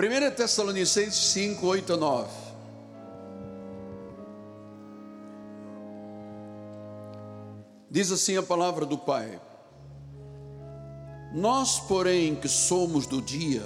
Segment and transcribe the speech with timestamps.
[0.00, 2.30] 1 Tessalonicenses 5, 8 a 9.
[7.90, 9.40] Diz assim a palavra do Pai:
[11.34, 13.64] Nós, porém, que somos do dia,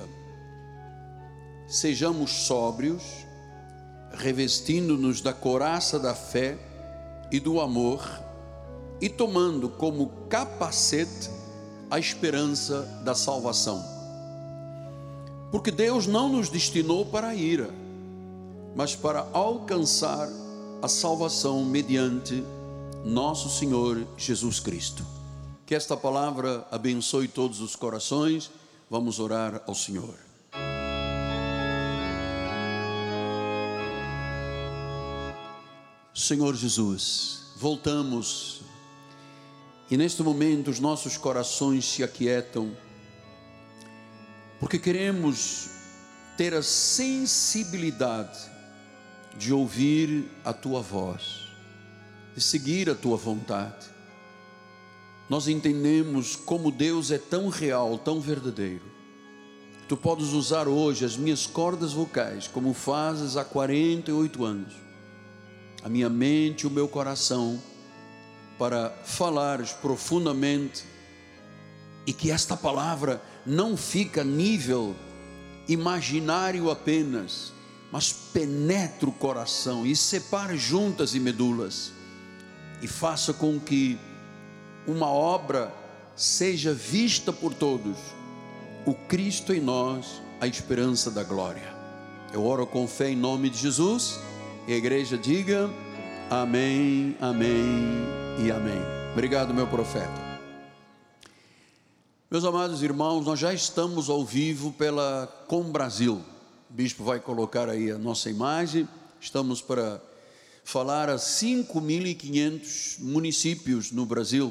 [1.69, 3.03] sejamos sóbrios,
[4.15, 6.57] revestindo-nos da coraça da fé
[7.31, 8.09] e do amor,
[9.03, 11.29] e tomando como capacete
[11.91, 13.92] a esperança da salvação.
[15.53, 17.69] Porque Deus não nos destinou para a ira,
[18.75, 20.29] mas para alcançar
[20.81, 22.43] a salvação mediante
[23.05, 25.05] nosso Senhor Jesus Cristo.
[25.67, 28.51] Que esta palavra abençoe todos os corações.
[28.91, 30.15] Vamos orar ao Senhor.
[36.15, 38.63] Senhor Jesus, voltamos
[39.91, 42.75] e neste momento os nossos corações se aquietam,
[44.63, 45.71] porque queremos
[46.37, 48.39] ter a sensibilidade
[49.37, 51.49] de ouvir a tua voz,
[52.33, 53.89] de seguir a tua vontade.
[55.29, 58.85] Nós entendemos como Deus é tão real, tão verdadeiro.
[59.89, 64.75] Tu podes usar hoje as minhas cordas vocais, como fazes há 48 anos
[65.83, 67.61] a minha mente e o meu coração
[68.57, 70.85] para falares profundamente
[72.07, 74.95] e que esta palavra não fica nível
[75.69, 77.53] imaginário apenas,
[77.91, 81.93] mas penetre o coração e separe juntas e medulas
[82.81, 83.99] e faça com que
[84.87, 85.73] uma obra
[86.17, 87.97] seja vista por todos,
[88.85, 91.73] o Cristo em nós, a esperança da glória.
[92.33, 94.19] Eu oro com fé em nome de Jesus.
[94.67, 95.69] E a igreja diga
[96.31, 98.07] amém, amém
[98.45, 98.81] e amém.
[99.13, 100.22] Obrigado, meu profeta.
[102.33, 106.15] Meus amados irmãos, nós já estamos ao vivo pela Com Brasil.
[106.71, 108.89] O bispo vai colocar aí a nossa imagem.
[109.21, 110.01] Estamos para
[110.65, 114.51] falar a 5.500 municípios no Brasil.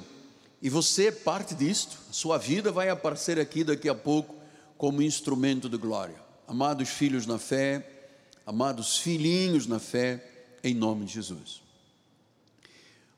[0.62, 1.98] E você é parte disto.
[2.12, 4.36] Sua vida vai aparecer aqui daqui a pouco
[4.78, 6.22] como instrumento de glória.
[6.48, 8.12] Amados filhos na fé,
[8.46, 10.24] amados filhinhos na fé,
[10.64, 11.64] em nome de Jesus.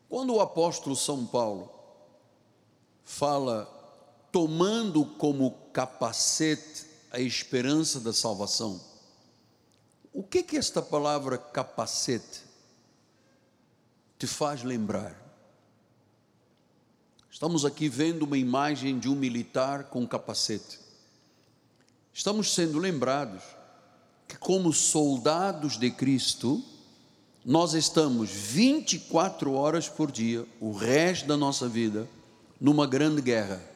[0.07, 1.69] Quando o apóstolo São Paulo
[3.03, 3.72] fala
[4.33, 8.81] tomando como capacete a esperança da salvação,
[10.11, 12.41] o que que esta palavra capacete
[14.17, 15.16] te faz lembrar?
[17.29, 20.79] Estamos aqui vendo uma imagem de um militar com capacete.
[22.11, 23.44] Estamos sendo lembrados
[24.27, 26.63] que, como soldados de Cristo,
[27.45, 32.09] nós estamos 24 horas por dia, o resto da nossa vida,
[32.59, 33.72] numa grande guerra.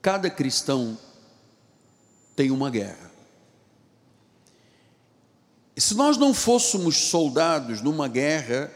[0.00, 0.98] Cada cristão
[2.34, 3.10] tem uma guerra.
[5.76, 8.70] E se nós não fôssemos soldados numa guerra,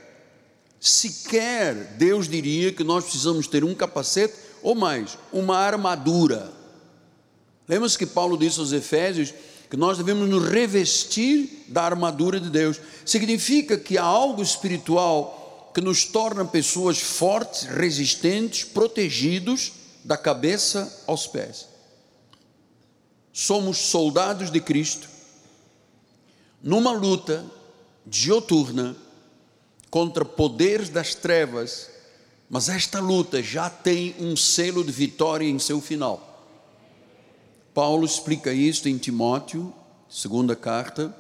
[0.81, 6.65] sequer Deus diria que nós precisamos ter um capacete ou mais, uma armadura
[7.67, 9.33] Lembra-se que Paulo disse aos Efésios
[9.71, 12.79] que nós devemos nos revestir da armadura de Deus.
[13.05, 19.73] Significa que há algo espiritual que nos torna pessoas fortes, resistentes, protegidos
[20.05, 21.67] da cabeça aos pés.
[23.33, 25.09] Somos soldados de Cristo
[26.63, 27.45] numa luta
[28.07, 28.97] dioturna
[29.91, 31.91] contra poderes das trevas,
[32.49, 36.31] mas esta luta já tem um selo de vitória em seu final.
[37.73, 39.75] Paulo explica isto em Timóteo,
[40.09, 41.15] segunda carta,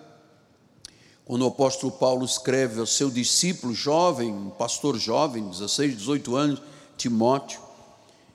[1.24, 6.62] quando o apóstolo Paulo escreve ao seu discípulo jovem, um pastor jovem, 16, 18 anos,
[6.96, 7.60] Timóteo,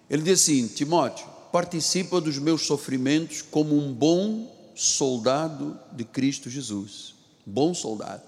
[0.09, 7.15] ele diz assim: Timóteo, participa dos meus sofrimentos como um bom soldado de Cristo Jesus.
[7.45, 8.23] Bom soldado.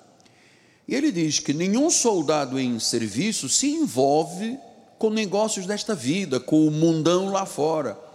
[0.87, 4.57] E ele diz que nenhum soldado em serviço se envolve
[4.97, 8.11] com negócios desta vida, com o mundão lá fora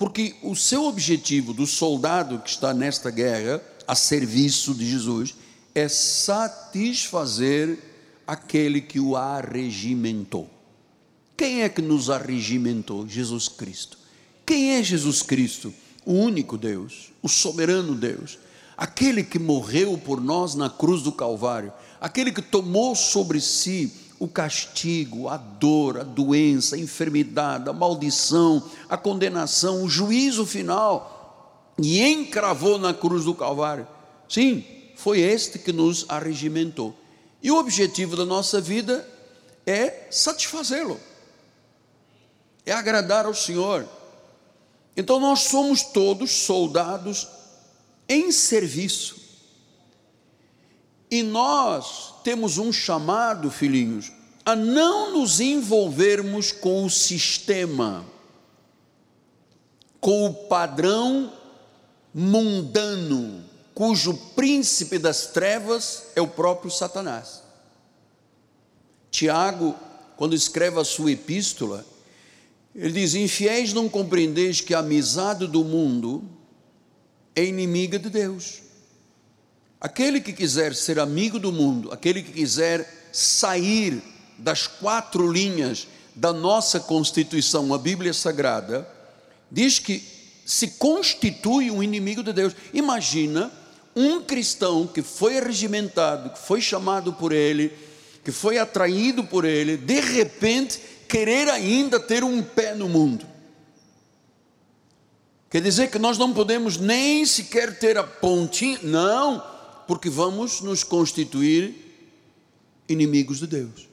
[0.00, 5.34] porque o seu objetivo do soldado que está nesta guerra, a serviço de Jesus,
[5.74, 7.78] é satisfazer
[8.26, 10.48] aquele que o arregimentou.
[11.40, 13.08] Quem é que nos arregimentou?
[13.08, 13.96] Jesus Cristo.
[14.44, 15.72] Quem é Jesus Cristo?
[16.04, 18.38] O único Deus, o soberano Deus,
[18.76, 24.28] aquele que morreu por nós na cruz do Calvário, aquele que tomou sobre si o
[24.28, 32.02] castigo, a dor, a doença, a enfermidade, a maldição, a condenação, o juízo final, e
[32.02, 33.88] encravou na cruz do Calvário.
[34.28, 34.62] Sim,
[34.94, 36.94] foi este que nos arregimentou.
[37.42, 39.08] E o objetivo da nossa vida
[39.66, 41.00] é satisfazê-lo,
[42.64, 43.86] é agradar ao Senhor.
[44.96, 47.28] Então nós somos todos soldados
[48.08, 49.20] em serviço.
[51.10, 54.12] E nós temos um chamado, filhinhos,
[54.44, 58.04] a não nos envolvermos com o sistema,
[60.00, 61.32] com o padrão
[62.12, 67.42] mundano, cujo príncipe das trevas é o próprio Satanás.
[69.10, 69.74] Tiago,
[70.16, 71.84] quando escreve a sua epístola,
[72.74, 76.22] ele diz: Infiéis, não compreendeis que a amizade do mundo
[77.34, 78.62] é inimiga de Deus.
[79.80, 84.02] Aquele que quiser ser amigo do mundo, aquele que quiser sair
[84.38, 88.86] das quatro linhas da nossa Constituição, a Bíblia Sagrada,
[89.50, 90.02] diz que
[90.44, 92.54] se constitui um inimigo de Deus.
[92.74, 93.50] Imagina
[93.96, 97.72] um cristão que foi regimentado, que foi chamado por ele,
[98.24, 100.80] que foi atraído por ele, de repente
[101.10, 103.26] querer ainda ter um pé no mundo.
[105.50, 109.42] Quer dizer que nós não podemos nem sequer ter a pontinha, não,
[109.88, 111.74] porque vamos nos constituir
[112.88, 113.88] inimigos de Deus.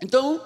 [0.00, 0.42] Então,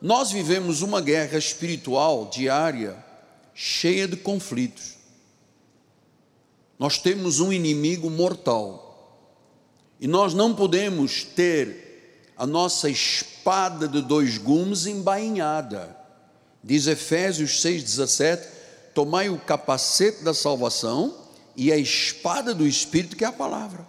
[0.00, 3.04] nós vivemos uma guerra espiritual diária,
[3.52, 4.94] cheia de conflitos.
[6.78, 8.86] Nós temos um inimigo mortal.
[10.00, 11.87] E nós não podemos ter
[12.38, 15.96] a nossa espada de dois gumes embainhada.
[16.62, 18.46] Diz Efésios 6,17:
[18.94, 21.14] Tomai o capacete da salvação
[21.56, 23.84] e a espada do Espírito, que é a palavra.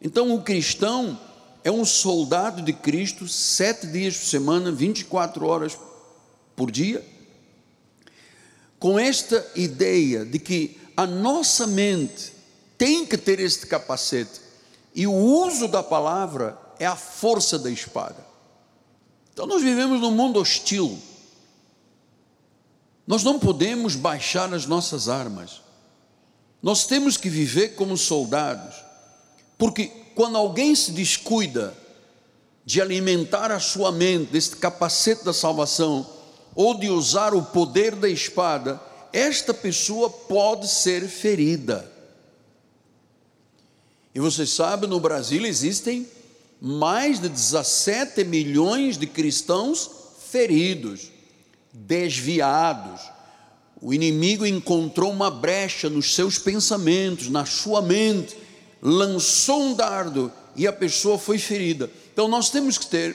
[0.00, 1.20] Então, o cristão
[1.62, 5.78] é um soldado de Cristo, sete dias por semana, 24 horas
[6.56, 7.04] por dia,
[8.78, 12.32] com esta ideia de que a nossa mente
[12.78, 14.40] tem que ter este capacete,
[14.94, 18.24] e o uso da palavra é a força da espada.
[19.32, 20.98] Então nós vivemos num mundo hostil.
[23.06, 25.60] Nós não podemos baixar as nossas armas.
[26.62, 28.76] Nós temos que viver como soldados,
[29.58, 31.76] porque quando alguém se descuida
[32.64, 36.06] de alimentar a sua mente deste capacete da salvação,
[36.54, 38.80] ou de usar o poder da espada,
[39.12, 41.90] esta pessoa pode ser ferida.
[44.14, 46.08] E você sabe, no Brasil existem
[46.66, 49.90] mais de 17 milhões de cristãos
[50.30, 51.10] feridos,
[51.70, 53.02] desviados.
[53.82, 58.34] O inimigo encontrou uma brecha nos seus pensamentos, na sua mente,
[58.80, 61.90] lançou um dardo e a pessoa foi ferida.
[62.14, 63.14] Então nós temos que ter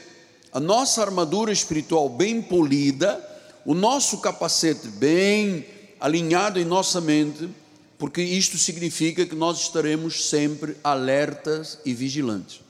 [0.53, 3.19] a nossa armadura espiritual bem polida,
[3.65, 5.65] o nosso capacete bem
[5.99, 7.49] alinhado em nossa mente,
[7.97, 12.68] porque isto significa que nós estaremos sempre alertas e vigilantes.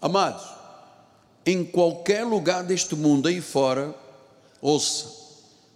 [0.00, 0.44] Amados,
[1.46, 3.94] em qualquer lugar deste mundo aí fora,
[4.60, 5.10] ouça,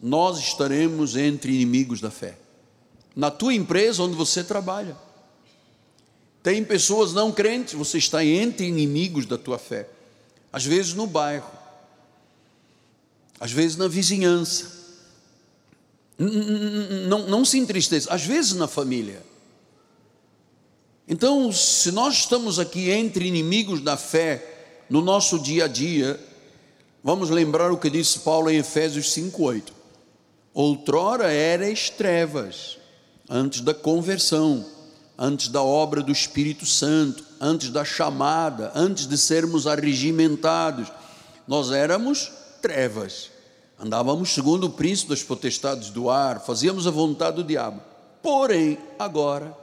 [0.01, 2.37] nós estaremos entre inimigos da fé.
[3.15, 4.97] Na tua empresa onde você trabalha,
[6.43, 9.89] tem pessoas não crentes, você está entre inimigos da tua fé.
[10.53, 11.51] Às vezes no bairro,
[13.41, 14.79] às vezes na vizinhança,
[16.19, 19.23] não, não se entristeça, às vezes na família.
[21.11, 26.21] Então, se nós estamos aqui entre inimigos da fé, no nosso dia a dia,
[27.03, 29.73] vamos lembrar o que disse Paulo em Efésios 5,8:
[30.53, 32.77] Outrora eras trevas,
[33.27, 34.67] antes da conversão,
[35.17, 40.93] antes da obra do Espírito Santo, antes da chamada, antes de sermos arregimentados,
[41.47, 43.31] nós éramos trevas.
[43.81, 47.81] Andávamos segundo o príncipe das potestades do ar, fazíamos a vontade do diabo.
[48.23, 49.57] Porém, agora,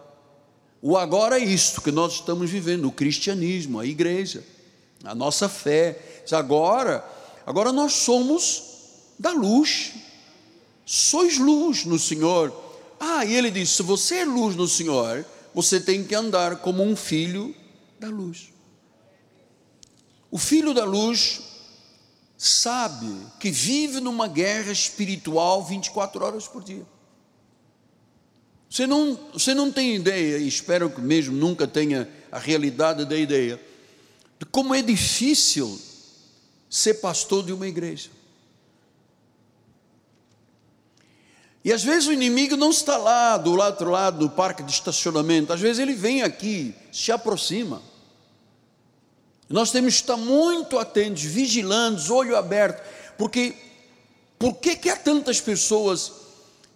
[0.87, 4.45] o agora é isto que nós estamos vivendo, o cristianismo, a igreja,
[5.03, 6.21] a nossa fé.
[6.31, 7.03] Agora,
[7.43, 8.61] agora nós somos
[9.17, 9.93] da luz.
[10.85, 12.53] Sois luz no Senhor.
[12.99, 15.25] Ah, e ele diz: se você é luz no Senhor,
[15.55, 17.55] você tem que andar como um filho
[17.99, 18.53] da luz.
[20.29, 21.41] O filho da luz
[22.37, 26.85] sabe que vive numa guerra espiritual 24 horas por dia.
[28.69, 33.15] Você não, você não tem ideia, e espero que mesmo nunca tenha a realidade da
[33.15, 33.59] ideia,
[34.39, 35.79] de como é difícil
[36.69, 38.09] ser pastor de uma igreja.
[41.63, 45.51] E às vezes o inimigo não está lá do outro lado do parque de estacionamento,
[45.51, 47.81] às vezes ele vem aqui, se aproxima.
[49.49, 52.83] Nós temos que estar muito atentos, vigilantes, olho aberto,
[53.17, 53.55] porque
[54.37, 56.11] por que, que há tantas pessoas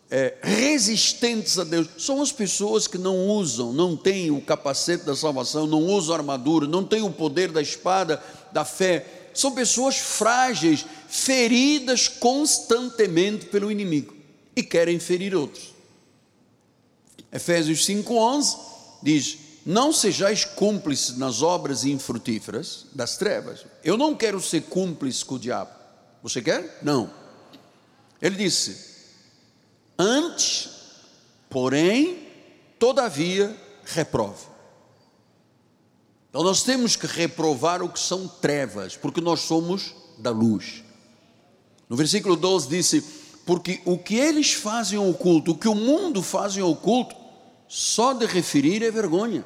[0.10, 1.88] é, resistentes a Deus?
[1.98, 6.18] São as pessoas que não usam, não têm o capacete da salvação, não usam a
[6.18, 9.32] armadura, não têm o poder da espada da fé.
[9.34, 14.18] São pessoas frágeis, feridas constantemente pelo inimigo.
[14.56, 15.74] e querem ferir outros.
[17.32, 18.58] Efésios 5,11
[19.02, 23.66] diz: Não sejais cúmplices nas obras infrutíferas das trevas.
[23.84, 25.72] Eu não quero ser cúmplice com o diabo.
[26.22, 26.80] Você quer?
[26.82, 27.10] Não.
[28.22, 28.89] Ele disse:
[30.02, 30.70] Antes,
[31.50, 32.26] porém,
[32.80, 33.54] todavia,
[33.84, 34.48] reprove.
[36.30, 40.86] Então nós temos que reprovar o que são trevas, porque nós somos da luz.
[41.90, 43.04] No versículo 12 disse:
[43.46, 47.14] Porque o que eles fazem oculto, o que o mundo faz em oculto,
[47.68, 49.44] só de referir é vergonha.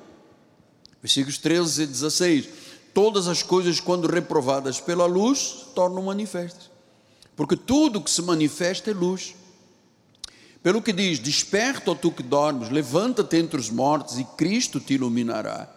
[1.01, 2.49] Versículos 13 e 16:
[2.93, 6.69] Todas as coisas, quando reprovadas pela luz, tornam manifestas,
[7.35, 9.33] porque tudo que se manifesta é luz.
[10.63, 14.93] Pelo que diz: Desperta, ó tu que dormes, levanta-te entre os mortos e Cristo te
[14.93, 15.69] iluminará.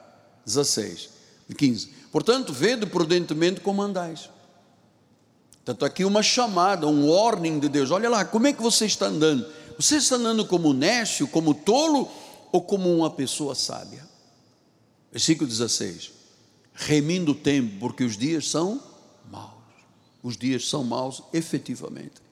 [0.46, 1.10] 16
[1.50, 1.88] e 15.
[2.12, 4.30] Portanto, vede prudentemente como andais.
[5.64, 7.90] Tanto aqui uma chamada, um warning de Deus.
[7.90, 9.44] Olha lá, como é que você está andando?
[9.76, 12.08] Você está andando como nécio, como tolo
[12.52, 14.06] ou como uma pessoa sábia?
[15.10, 16.12] Versículo 16.
[16.72, 18.80] Remindo o tempo, porque os dias são
[19.28, 19.50] maus.
[20.22, 22.25] Os dias são maus, efetivamente.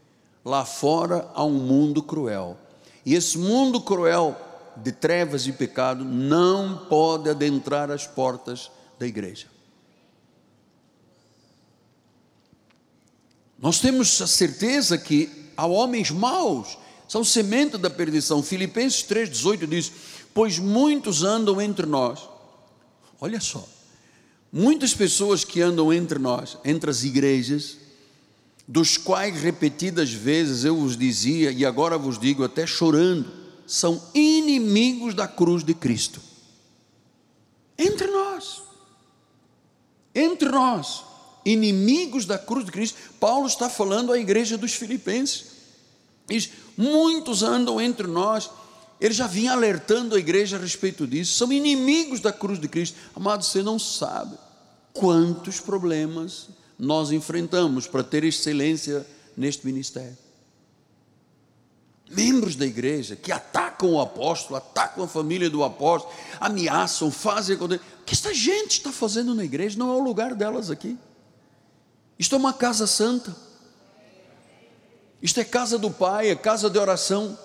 [0.44, 2.58] Lá fora há um mundo cruel.
[3.04, 4.36] E esse mundo cruel
[4.76, 9.46] de trevas e pecado não pode adentrar as portas da igreja.
[13.58, 16.76] Nós temos a certeza que há homens maus,
[17.08, 18.42] são semente da perdição.
[18.42, 19.92] Filipenses 3,18 diz:
[20.34, 22.28] Pois muitos andam entre nós.
[23.20, 23.66] Olha só,
[24.52, 27.78] muitas pessoas que andam entre nós, entre as igrejas,
[28.66, 33.30] dos quais repetidas vezes eu vos dizia, e agora vos digo até chorando,
[33.66, 36.20] são inimigos da cruz de Cristo.
[37.78, 38.62] Entre nós.
[40.14, 41.02] Entre nós,
[41.44, 42.96] inimigos da cruz de Cristo.
[43.18, 45.46] Paulo está falando à igreja dos Filipenses.
[46.28, 48.50] Diz: muitos andam entre nós.
[49.00, 51.36] Ele já vinha alertando a igreja a respeito disso.
[51.36, 52.96] São inimigos da cruz de Cristo.
[53.14, 54.38] Amado, você não sabe
[54.92, 60.24] quantos problemas nós enfrentamos para ter excelência neste ministério
[62.14, 67.56] membros da igreja que atacam o apóstolo, atacam a família do apóstolo, ameaçam, fazem.
[67.56, 67.68] O
[68.04, 70.96] que esta gente está fazendo na igreja não é o lugar delas aqui.
[72.18, 73.34] Isto é uma casa santa.
[75.20, 77.38] Isto é casa do Pai, é casa de oração.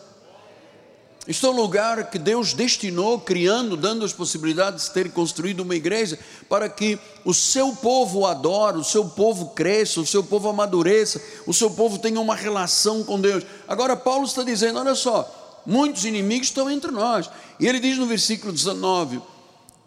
[1.28, 5.76] Este é o lugar que Deus destinou, criando, dando as possibilidades de ter construído uma
[5.76, 11.22] igreja, para que o seu povo adore, o seu povo cresça, o seu povo amadureça,
[11.46, 13.44] o seu povo tenha uma relação com Deus.
[13.68, 17.30] Agora, Paulo está dizendo: olha só, muitos inimigos estão entre nós.
[17.60, 19.22] E ele diz no versículo 19: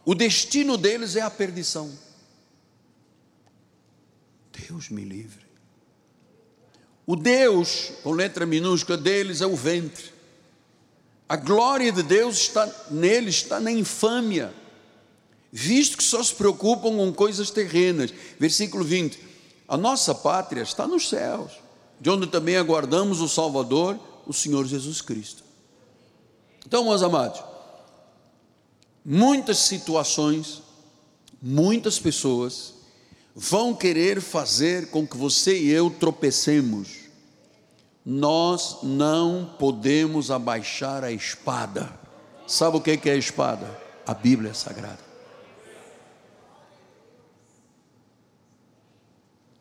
[0.05, 1.91] o destino deles é a perdição.
[4.69, 5.43] Deus me livre.
[7.07, 10.12] O Deus, com letra minúscula deles, é o ventre.
[11.33, 14.53] A glória de Deus está nele, está na infâmia,
[15.51, 18.13] visto que só se preocupam com coisas terrenas.
[18.39, 19.19] Versículo 20:
[19.67, 21.53] A nossa pátria está nos céus,
[21.99, 25.43] de onde também aguardamos o Salvador, o Senhor Jesus Cristo.
[26.67, 27.43] Então, meus amados,
[29.03, 30.61] muitas situações,
[31.41, 32.75] muitas pessoas
[33.35, 37.02] vão querer fazer com que você e eu tropecemos
[38.05, 41.93] nós não podemos abaixar a espada.
[42.47, 43.81] Sabe o que é a espada?
[44.07, 45.13] A Bíblia é sagrada.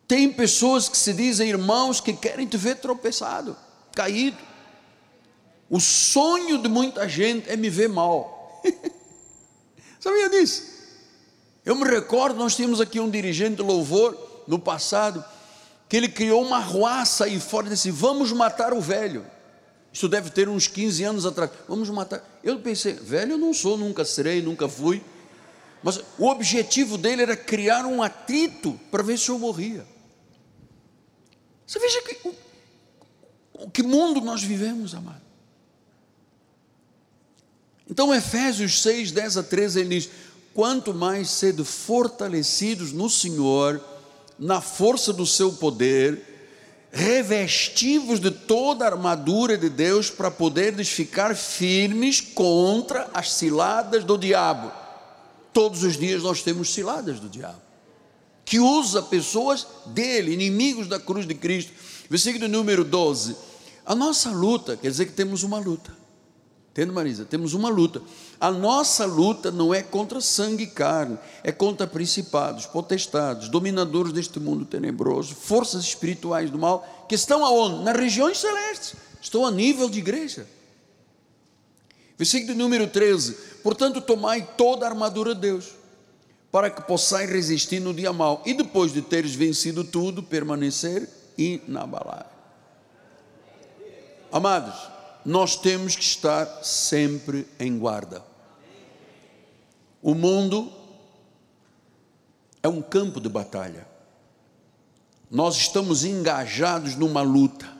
[0.07, 3.55] Tem pessoas que se dizem irmãos que querem te ver tropeçado,
[3.95, 4.37] caído.
[5.69, 8.61] O sonho de muita gente é me ver mal.
[10.01, 10.63] Sabia disso?
[11.63, 14.17] Eu me recordo, nós tínhamos aqui um dirigente louvor
[14.47, 15.23] no passado
[15.91, 19.25] que ele criou uma ruaça aí fora e disse: Vamos matar o velho.
[19.91, 21.51] Isso deve ter uns 15 anos atrás.
[21.67, 22.23] Vamos matar.
[22.41, 25.03] Eu pensei: Velho eu não sou, nunca serei, nunca fui.
[25.83, 29.85] Mas o objetivo dele era criar um atrito para ver se eu morria.
[31.67, 32.35] Você veja que,
[33.53, 35.21] o, que mundo nós vivemos, amado.
[37.89, 40.09] Então, Efésios 6, 10 a 13, ele diz:
[40.53, 43.90] Quanto mais sede fortalecidos no Senhor
[44.41, 46.19] na força do seu poder,
[46.91, 54.17] revestivos de toda a armadura de Deus para poderes ficar firmes contra as ciladas do
[54.17, 54.71] diabo.
[55.53, 57.61] Todos os dias nós temos ciladas do diabo,
[58.43, 61.71] que usa pessoas dele, inimigos da cruz de Cristo.
[62.09, 63.35] Versículo número 12.
[63.85, 66.00] A nossa luta, quer dizer que temos uma luta.
[66.71, 67.25] Entende, Marisa?
[67.25, 68.01] Temos uma luta.
[68.39, 74.39] A nossa luta não é contra sangue e carne, é contra principados, potestades, dominadores deste
[74.39, 77.83] mundo tenebroso, forças espirituais do mal, que estão aonde?
[77.83, 78.95] Nas regiões celestes.
[79.21, 80.47] Estou a nível de igreja.
[82.17, 85.71] Versículo número 13: Portanto, tomai toda a armadura de Deus,
[86.51, 92.31] para que possais resistir no dia mau, e depois de teres vencido tudo, permanecer inabalável.
[94.31, 94.90] Amados,
[95.25, 98.23] nós temos que estar sempre em guarda.
[100.01, 100.71] O mundo
[102.63, 103.87] é um campo de batalha.
[105.29, 107.71] Nós estamos engajados numa luta.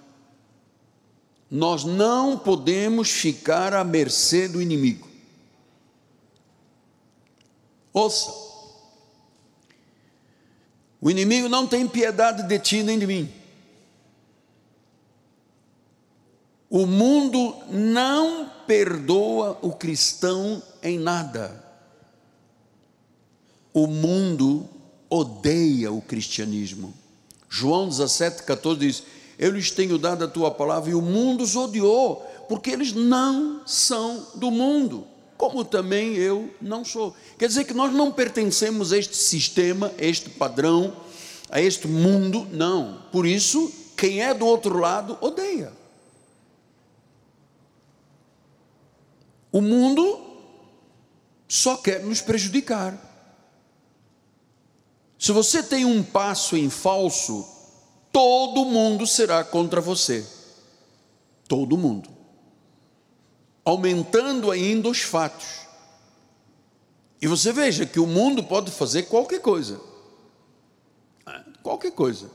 [1.49, 5.09] Nós não podemos ficar à mercê do inimigo.
[7.91, 8.31] Ouça,
[11.01, 13.40] o inimigo não tem piedade de ti nem de mim.
[16.73, 21.61] O mundo não perdoa o cristão em nada.
[23.73, 24.69] O mundo
[25.09, 26.93] odeia o cristianismo.
[27.49, 29.03] João 17, 14 diz:
[29.37, 33.67] Eu lhes tenho dado a tua palavra e o mundo os odiou, porque eles não
[33.67, 37.13] são do mundo, como também eu não sou.
[37.37, 40.95] Quer dizer que nós não pertencemos a este sistema, a este padrão,
[41.49, 43.01] a este mundo, não.
[43.11, 45.80] Por isso, quem é do outro lado odeia.
[49.51, 50.19] O mundo
[51.47, 52.97] só quer nos prejudicar.
[55.19, 57.45] Se você tem um passo em falso,
[58.11, 60.25] todo mundo será contra você.
[61.47, 62.09] Todo mundo.
[63.63, 65.67] Aumentando ainda os fatos.
[67.21, 69.79] E você veja que o mundo pode fazer qualquer coisa.
[71.61, 72.31] Qualquer coisa.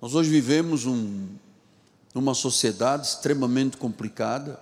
[0.00, 1.28] Nós hoje vivemos um,
[2.12, 4.58] numa sociedade extremamente complicada.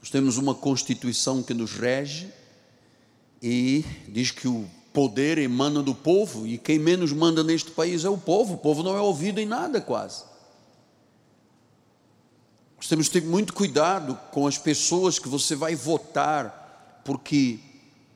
[0.00, 2.32] Nós temos uma Constituição que nos rege
[3.42, 8.08] e diz que o poder emana do povo, e quem menos manda neste país é
[8.08, 10.24] o povo, o povo não é ouvido em nada quase.
[12.76, 17.58] Nós temos que ter muito cuidado com as pessoas que você vai votar, porque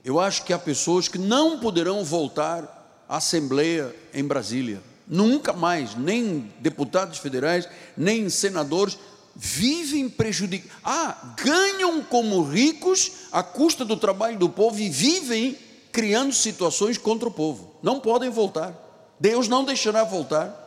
[0.03, 5.95] eu acho que há pessoas que não poderão voltar à Assembleia em Brasília, nunca mais,
[5.95, 8.99] nem deputados federais, nem senadores,
[9.37, 10.77] vivem prejudicados.
[10.85, 15.59] Ah, ganham como ricos à custa do trabalho do povo e vivem
[15.91, 17.75] criando situações contra o povo.
[17.83, 18.75] Não podem voltar.
[19.19, 20.61] Deus não deixará voltar.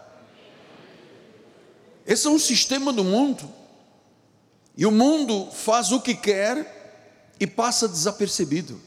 [2.05, 3.49] Esse é um sistema do mundo.
[4.75, 8.79] E o mundo faz o que quer e passa desapercebido.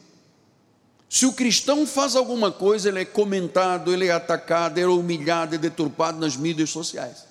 [1.08, 5.56] Se o cristão faz alguma coisa, ele é comentado, ele é atacado, ele é humilhado,
[5.56, 7.29] é deturpado nas mídias sociais.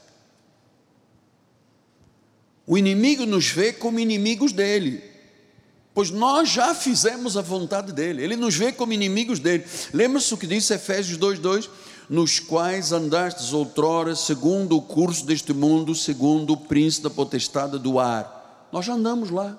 [2.69, 5.09] O inimigo nos vê como inimigos dele
[5.99, 9.65] pois nós já fizemos a vontade dele, ele nos vê como inimigos dele.
[9.93, 11.69] Lembra-se o que disse Efésios 2,2?
[12.09, 17.99] Nos quais andastes outrora, segundo o curso deste mundo, segundo o príncipe da potestade do
[17.99, 18.67] ar.
[18.71, 19.57] Nós já andamos lá,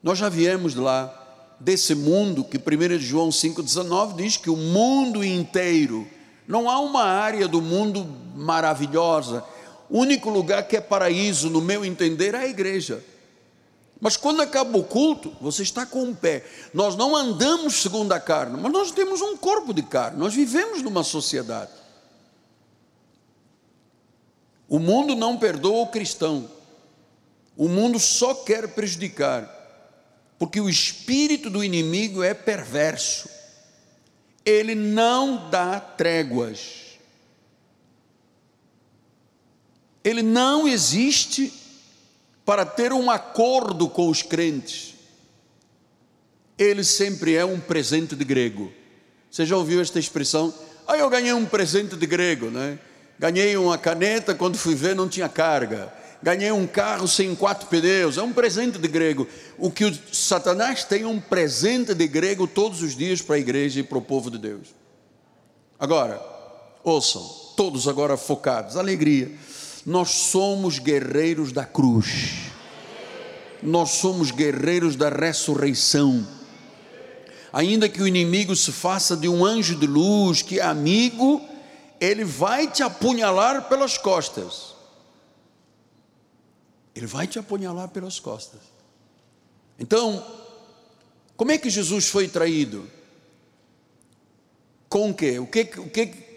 [0.00, 1.12] nós já viemos de lá,
[1.58, 6.06] desse mundo que 1 João 5,19 diz que o mundo inteiro,
[6.46, 8.06] não há uma área do mundo
[8.36, 9.42] maravilhosa,
[9.90, 13.02] o único lugar que é paraíso, no meu entender, é a igreja.
[14.00, 16.44] Mas quando acaba o culto, você está com um pé.
[16.72, 20.82] Nós não andamos segundo a carne, mas nós temos um corpo de carne, nós vivemos
[20.82, 21.72] numa sociedade.
[24.68, 26.48] O mundo não perdoa o cristão,
[27.56, 29.50] o mundo só quer prejudicar,
[30.38, 33.28] porque o espírito do inimigo é perverso,
[34.44, 36.87] ele não dá tréguas,
[40.08, 41.52] ele não existe
[42.42, 44.94] para ter um acordo com os crentes,
[46.56, 48.72] ele sempre é um presente de grego.
[49.30, 50.52] Você já ouviu esta expressão?
[50.86, 52.78] Ah, eu ganhei um presente de grego, né?
[53.18, 55.92] Ganhei uma caneta, quando fui ver não tinha carga.
[56.22, 59.28] Ganhei um carro sem quatro pneus, é um presente de grego.
[59.58, 63.38] O que o Satanás tem é um presente de grego todos os dias para a
[63.38, 64.68] igreja e para o povo de Deus.
[65.78, 66.18] Agora,
[66.82, 67.22] ouçam,
[67.54, 69.30] todos agora focados, alegria
[69.88, 72.50] nós somos guerreiros da cruz,
[73.62, 76.28] nós somos guerreiros da ressurreição.
[77.50, 81.40] Ainda que o inimigo se faça de um anjo de luz, que é amigo,
[81.98, 84.74] ele vai te apunhalar pelas costas.
[86.94, 88.60] Ele vai te apunhalar pelas costas.
[89.78, 90.22] Então,
[91.34, 92.86] como é que Jesus foi traído?
[94.86, 95.38] Com o quê?
[95.38, 96.27] O que, o que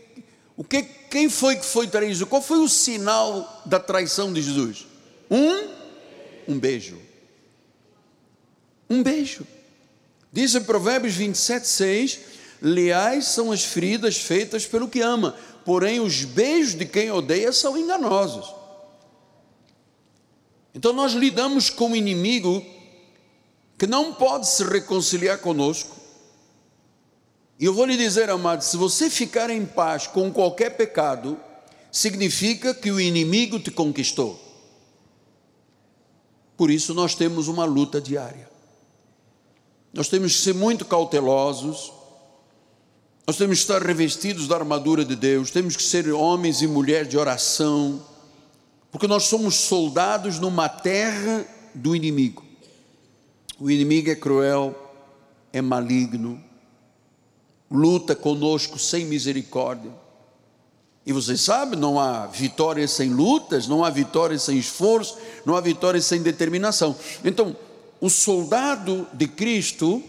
[0.61, 2.27] o que, quem foi que foi traído?
[2.27, 4.85] Qual foi o sinal da traição de Jesus?
[5.27, 5.67] Um,
[6.47, 7.01] um beijo.
[8.87, 9.47] Um beijo.
[10.31, 12.19] Diz em Provérbios 27, 6:
[12.61, 17.75] Leais são as feridas feitas pelo que ama, porém os beijos de quem odeia são
[17.75, 18.53] enganosos.
[20.75, 22.63] Então nós lidamos com um inimigo
[23.79, 26.00] que não pode se reconciliar conosco.
[27.61, 31.37] E eu vou lhe dizer, amado, se você ficar em paz com qualquer pecado,
[31.91, 34.39] significa que o inimigo te conquistou.
[36.57, 38.49] Por isso nós temos uma luta diária.
[39.93, 41.93] Nós temos que ser muito cautelosos,
[43.27, 47.09] nós temos que estar revestidos da armadura de Deus, temos que ser homens e mulheres
[47.09, 48.03] de oração,
[48.89, 51.45] porque nós somos soldados numa terra
[51.75, 52.43] do inimigo.
[53.59, 54.75] O inimigo é cruel,
[55.53, 56.43] é maligno,
[57.71, 59.91] luta conosco sem misericórdia.
[61.05, 65.61] E você sabe, não há vitória sem lutas, não há vitória sem esforço, não há
[65.61, 66.95] vitória sem determinação.
[67.23, 67.55] Então,
[67.99, 70.03] o soldado de Cristo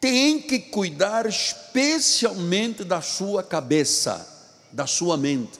[0.00, 4.26] tem que cuidar especialmente da sua cabeça,
[4.72, 5.58] da sua mente.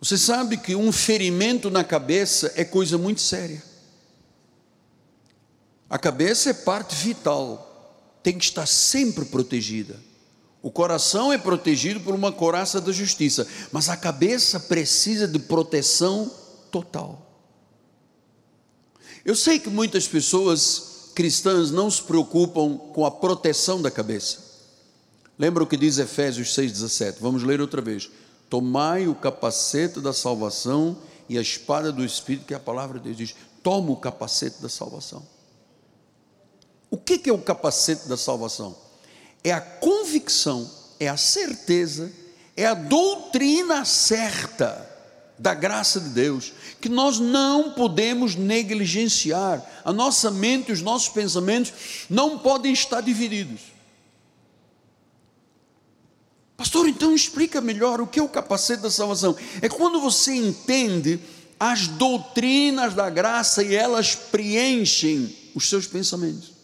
[0.00, 3.69] Você sabe que um ferimento na cabeça é coisa muito séria.
[5.90, 9.96] A cabeça é parte vital, tem que estar sempre protegida.
[10.62, 16.30] O coração é protegido por uma coraça da justiça, mas a cabeça precisa de proteção
[16.70, 17.26] total.
[19.24, 24.38] Eu sei que muitas pessoas cristãs não se preocupam com a proteção da cabeça.
[25.36, 27.16] Lembra o que diz Efésios 6,17?
[27.20, 28.08] Vamos ler outra vez.
[28.48, 30.98] Tomai o capacete da salvação
[31.28, 33.34] e a espada do Espírito, que é a palavra de Deus diz.
[33.62, 35.39] Toma o capacete da salvação.
[36.90, 38.76] O que é o capacete da salvação?
[39.44, 42.12] É a convicção, é a certeza,
[42.56, 44.88] é a doutrina certa
[45.38, 49.64] da graça de Deus, que nós não podemos negligenciar.
[49.84, 51.72] A nossa mente os nossos pensamentos
[52.10, 53.60] não podem estar divididos.
[56.58, 59.34] Pastor, então explica melhor o que é o capacete da salvação.
[59.62, 61.18] É quando você entende
[61.58, 66.59] as doutrinas da graça e elas preenchem os seus pensamentos.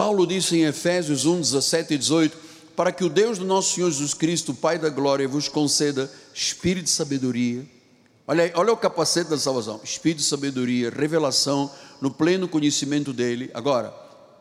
[0.00, 2.38] Paulo disse em Efésios 1, 17 e 18:
[2.74, 6.84] para que o Deus do nosso Senhor Jesus Cristo, Pai da glória, vos conceda espírito
[6.84, 7.66] de sabedoria.
[8.26, 13.50] Olha, aí, olha o capacete da salvação: espírito de sabedoria, revelação no pleno conhecimento dele.
[13.52, 13.92] Agora,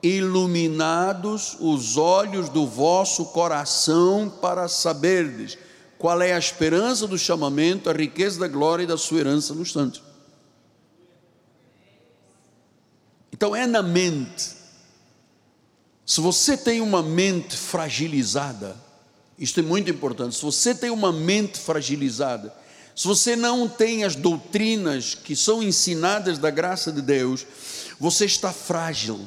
[0.01, 5.57] iluminados os olhos do vosso coração para saberdes
[5.97, 9.73] qual é a esperança do chamamento, a riqueza da glória e da sua herança nos
[9.73, 10.01] santos.
[13.33, 14.58] Então é na mente
[16.09, 18.75] se você tem uma mente fragilizada,
[19.37, 20.35] isto é muito importante.
[20.35, 22.51] Se você tem uma mente fragilizada,
[22.95, 27.45] se você não tem as doutrinas que são ensinadas da graça de Deus,
[27.99, 29.23] você está frágil.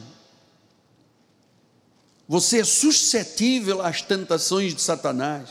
[2.28, 5.50] Você é suscetível às tentações de Satanás.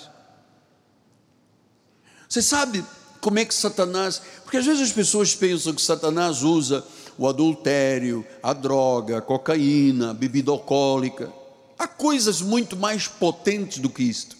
[2.28, 2.84] Você sabe
[3.22, 4.22] como é que Satanás.
[4.44, 6.86] Porque às vezes as pessoas pensam que Satanás usa
[7.18, 11.32] o adultério, a droga, a cocaína, a bebida alcoólica.
[11.78, 14.38] Há coisas muito mais potentes do que isto.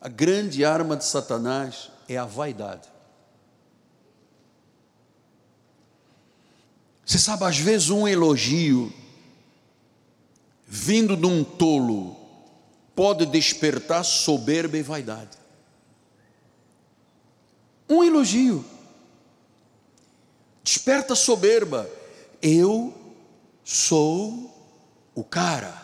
[0.00, 2.88] A grande arma de Satanás é a vaidade.
[7.04, 8.92] Você sabe, às vezes um elogio
[10.66, 12.16] vindo de um tolo
[12.94, 15.36] pode despertar soberba e vaidade.
[17.88, 18.64] Um elogio
[20.64, 21.88] desperta soberba.
[22.40, 22.94] Eu
[23.62, 24.50] sou
[25.14, 25.80] o cara.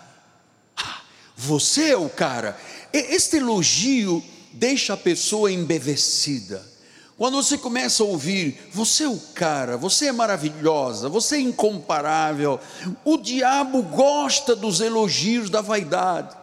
[0.75, 1.03] Ah,
[1.37, 2.59] você é o cara.
[2.91, 6.69] Este elogio deixa a pessoa embevecida.
[7.17, 12.59] Quando você começa a ouvir, você é o cara, você é maravilhosa, você é incomparável.
[13.05, 16.35] O diabo gosta dos elogios da vaidade.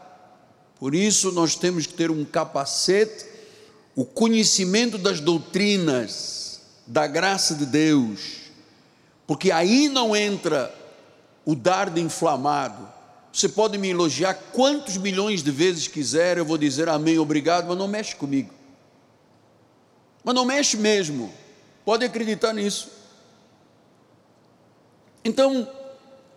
[0.79, 3.25] Por isso nós temos que ter um capacete,
[3.95, 6.46] o conhecimento das doutrinas
[6.87, 8.49] da graça de Deus,
[9.27, 10.73] porque aí não entra
[11.45, 12.87] o dardo inflamado.
[13.31, 17.77] Você pode me elogiar quantos milhões de vezes quiser, eu vou dizer amém, obrigado, mas
[17.77, 18.53] não mexe comigo.
[20.23, 21.31] Mas não mexe mesmo.
[21.85, 22.89] Pode acreditar nisso.
[25.23, 25.69] Então,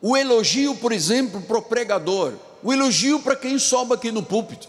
[0.03, 4.69] o elogio, por exemplo, para o pregador, o elogio para quem sobe aqui no púlpito,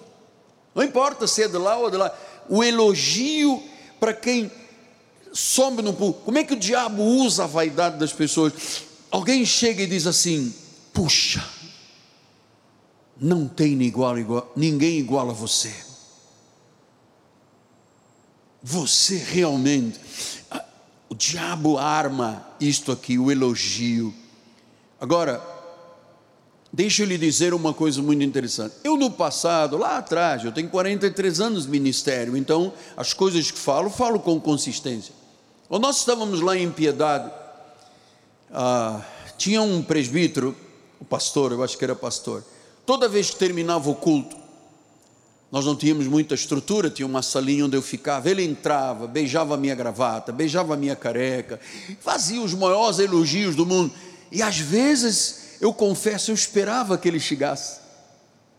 [0.73, 2.15] não importa se é de lá ou de lá,
[2.47, 3.61] o elogio
[3.99, 4.51] para quem
[5.33, 6.25] some no púlpito.
[6.25, 8.53] Como é que o diabo usa a vaidade das pessoas?
[9.09, 10.53] Alguém chega e diz assim:
[10.93, 11.43] puxa,
[13.19, 15.73] não tem igual, igual, ninguém igual a você.
[18.61, 19.99] Você realmente.
[21.09, 24.13] O diabo arma isto aqui, o elogio.
[24.99, 25.51] Agora,
[26.73, 28.75] Deixa eu lhe dizer uma coisa muito interessante.
[28.81, 33.59] Eu, no passado, lá atrás, eu tenho 43 anos de ministério, então as coisas que
[33.59, 35.13] falo, falo com consistência.
[35.71, 37.31] Quando nós estávamos lá em Piedade,
[38.51, 38.99] ah,
[39.37, 40.53] tinha um presbítero,
[40.99, 42.43] o pastor, eu acho que era pastor,
[42.85, 44.35] toda vez que terminava o culto,
[45.49, 48.29] nós não tínhamos muita estrutura, tinha uma salinha onde eu ficava.
[48.29, 51.57] Ele entrava, beijava a minha gravata, beijava a minha careca,
[52.01, 53.93] fazia os maiores elogios do mundo.
[54.29, 57.79] E às vezes, eu confesso, eu esperava que ele chegasse,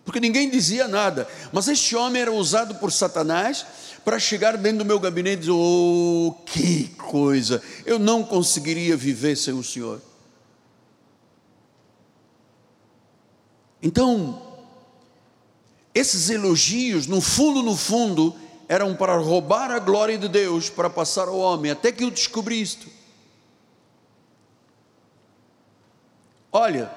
[0.04, 1.28] porque ninguém dizia nada.
[1.52, 3.64] Mas este homem era usado por Satanás
[4.04, 7.62] para chegar dentro do meu gabinete e dizer: Oh, que coisa!
[7.86, 10.00] Eu não conseguiria viver sem o Senhor.
[13.80, 14.40] Então,
[15.94, 18.34] esses elogios, no fundo, no fundo,
[18.68, 22.60] eram para roubar a glória de Deus, para passar ao homem, até que eu descobri
[22.60, 22.86] isto.
[26.50, 26.90] Olha,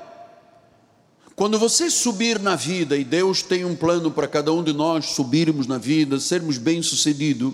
[1.35, 5.07] quando você subir na vida, e Deus tem um plano para cada um de nós
[5.07, 7.53] subirmos na vida, sermos bem-sucedidos,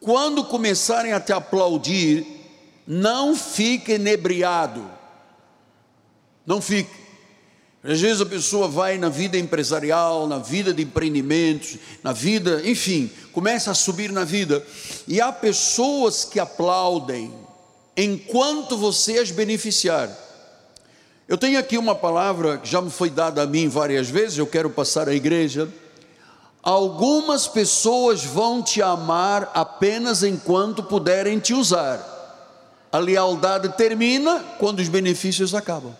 [0.00, 2.24] quando começarem a te aplaudir,
[2.86, 4.88] não fique inebriado,
[6.46, 7.02] não fique.
[7.82, 13.10] Às vezes a pessoa vai na vida empresarial, na vida de empreendimentos, na vida, enfim,
[13.32, 14.64] começa a subir na vida,
[15.08, 17.34] e há pessoas que aplaudem
[17.96, 20.08] enquanto você as beneficiar.
[21.32, 24.46] Eu tenho aqui uma palavra que já me foi dada a mim várias vezes, eu
[24.46, 25.66] quero passar à igreja.
[26.62, 32.06] Algumas pessoas vão te amar apenas enquanto puderem te usar.
[32.92, 35.96] A lealdade termina quando os benefícios acabam.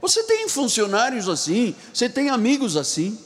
[0.00, 3.18] Você tem funcionários assim, você tem amigos assim.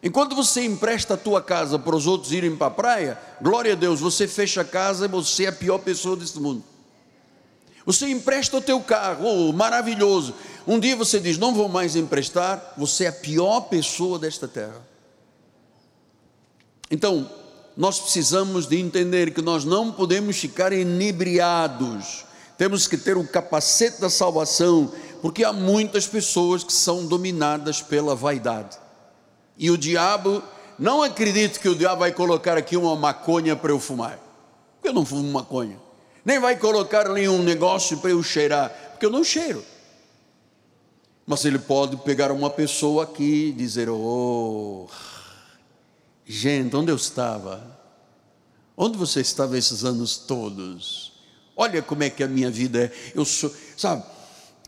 [0.00, 3.76] Enquanto você empresta a tua casa para os outros irem para a praia, glória a
[3.76, 6.62] Deus, você fecha a casa e você é a pior pessoa desse mundo.
[7.86, 10.34] Você empresta o teu carro, oh, maravilhoso.
[10.66, 14.86] Um dia você diz, não vou mais emprestar, você é a pior pessoa desta terra.
[16.90, 17.30] Então,
[17.76, 22.24] nós precisamos de entender que nós não podemos ficar inebriados.
[22.56, 28.14] Temos que ter o capacete da salvação porque há muitas pessoas que são dominadas pela
[28.14, 28.78] vaidade.
[29.56, 30.42] E o diabo,
[30.78, 34.18] não acredite que o diabo vai colocar aqui uma maconha para eu fumar,
[34.74, 35.78] porque eu não fumo maconha.
[36.28, 39.64] Nem vai colocar ali um negócio para eu cheirar, porque eu não cheiro.
[41.26, 44.86] Mas ele pode pegar uma pessoa aqui e dizer: Oh,
[46.26, 47.66] gente, onde eu estava?
[48.76, 51.14] Onde você estava esses anos todos?
[51.56, 52.92] Olha como é que a minha vida é.
[53.14, 54.04] Eu sou, sabe?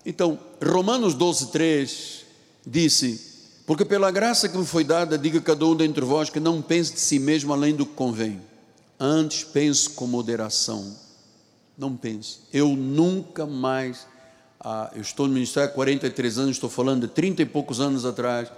[0.06, 2.24] Então, Romanos 12, 3
[2.66, 3.20] disse:
[3.66, 6.94] Porque pela graça que me foi dada, diga cada um dentre vós que não pense
[6.94, 8.40] de si mesmo além do que convém,
[8.98, 11.09] antes pense com moderação.
[11.80, 12.40] Não pense.
[12.52, 14.06] Eu nunca mais,
[14.60, 18.04] ah, eu estou no ministério há 43 anos, estou falando de 30 e poucos anos
[18.04, 18.52] atrás,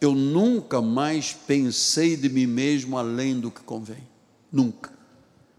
[0.00, 4.02] eu nunca mais pensei de mim mesmo além do que convém.
[4.50, 4.90] Nunca.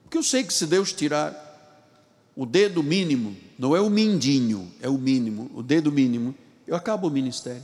[0.03, 1.45] Porque eu sei que se Deus tirar
[2.35, 6.35] o dedo mínimo, não é o mindinho, é o mínimo, o dedo mínimo,
[6.67, 7.63] eu acabo o ministério.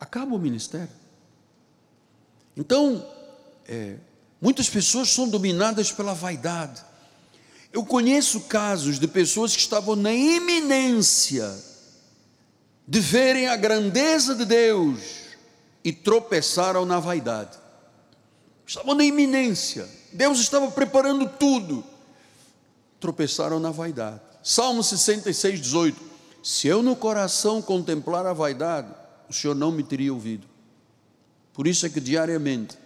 [0.00, 0.90] Acabo o ministério.
[2.56, 3.06] Então,
[3.68, 3.98] é,
[4.40, 6.90] muitas pessoas são dominadas pela vaidade.
[7.72, 11.52] Eu conheço casos de pessoas que estavam na iminência
[12.86, 15.00] de verem a grandeza de Deus
[15.82, 17.58] e tropeçaram na vaidade.
[18.66, 19.88] Estavam na iminência.
[20.12, 21.84] Deus estava preparando tudo
[23.02, 24.20] tropeçaram na vaidade.
[24.44, 26.00] Salmo 66, 18:
[26.42, 28.88] Se eu no coração contemplar a vaidade,
[29.28, 30.46] o Senhor não me teria ouvido.
[31.52, 32.78] Por isso é que diariamente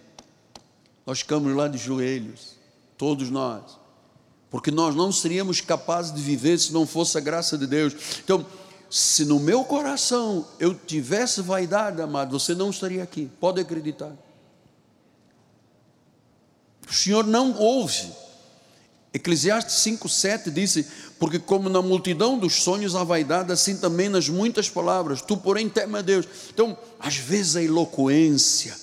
[1.04, 2.56] nós ficamos lá de joelhos,
[2.96, 3.78] todos nós,
[4.56, 7.94] porque nós não seríamos capazes de viver se não fosse a graça de Deus.
[8.24, 8.46] Então,
[8.88, 14.10] se no meu coração eu tivesse vaidade, amado, você não estaria aqui, pode acreditar.
[16.88, 18.10] O Senhor não ouve
[19.12, 20.86] Eclesiastes 5,7 disse:
[21.18, 25.68] Porque como na multidão dos sonhos há vaidade, assim também nas muitas palavras, tu, porém,
[25.68, 26.26] teme a Deus.
[26.48, 28.74] Então, às vezes a eloquência,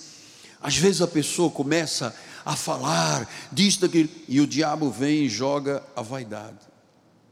[0.62, 2.14] às vezes a pessoa começa
[2.46, 6.60] a falar disso, daquilo, e o diabo vem e joga a vaidade.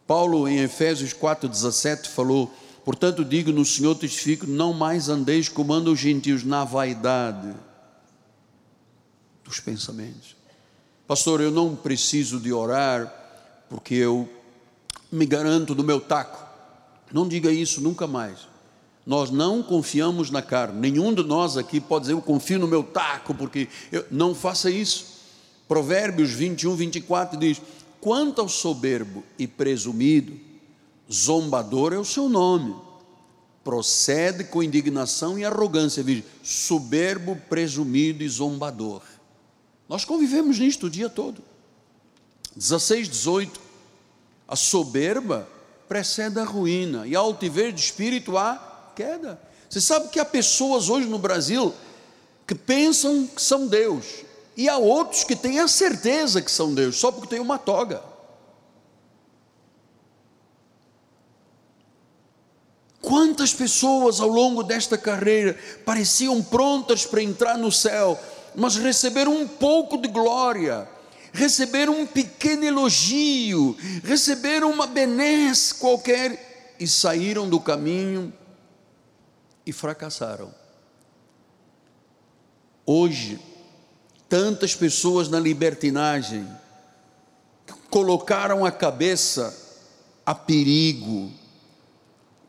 [0.07, 5.93] Paulo, em Efésios 4,17, falou: Portanto, digo no Senhor testifico, não mais andeis como andam
[5.93, 7.53] os gentios na vaidade
[9.43, 10.35] dos pensamentos.
[11.07, 13.13] Pastor, eu não preciso de orar
[13.69, 14.29] porque eu
[15.11, 16.45] me garanto do meu taco.
[17.11, 18.50] Não diga isso nunca mais.
[19.05, 20.79] Nós não confiamos na carne.
[20.79, 24.05] Nenhum de nós aqui pode dizer eu confio no meu taco porque eu...
[24.11, 25.05] não faça isso.
[25.67, 27.61] Provérbios 21, 24 diz:
[27.99, 30.37] Quanto ao soberbo e presumido,
[31.11, 32.75] zombador é o seu nome,
[33.63, 39.01] procede com indignação e arrogância, veja, soberbo, presumido e zombador.
[39.87, 41.41] Nós convivemos nisto o dia todo.
[42.55, 43.59] 16, 18.
[44.47, 45.47] A soberba
[45.87, 48.70] precede a ruína, e a altivez de espírito a
[49.01, 49.41] queda.
[49.67, 51.73] Você sabe que há pessoas hoje no Brasil
[52.45, 54.05] que pensam que são Deus,
[54.57, 58.03] e há outros que têm a certeza que são Deus, só porque tem uma toga.
[63.01, 68.19] Quantas pessoas ao longo desta carreira pareciam prontas para entrar no céu,
[68.53, 70.87] mas receberam um pouco de glória,
[71.31, 78.33] receberam um pequeno elogio, receberam uma benesse qualquer e saíram do caminho
[79.65, 80.53] e fracassaram.
[82.85, 83.39] Hoje,
[84.27, 86.47] tantas pessoas na libertinagem
[87.89, 89.55] colocaram a cabeça
[90.25, 91.31] a perigo.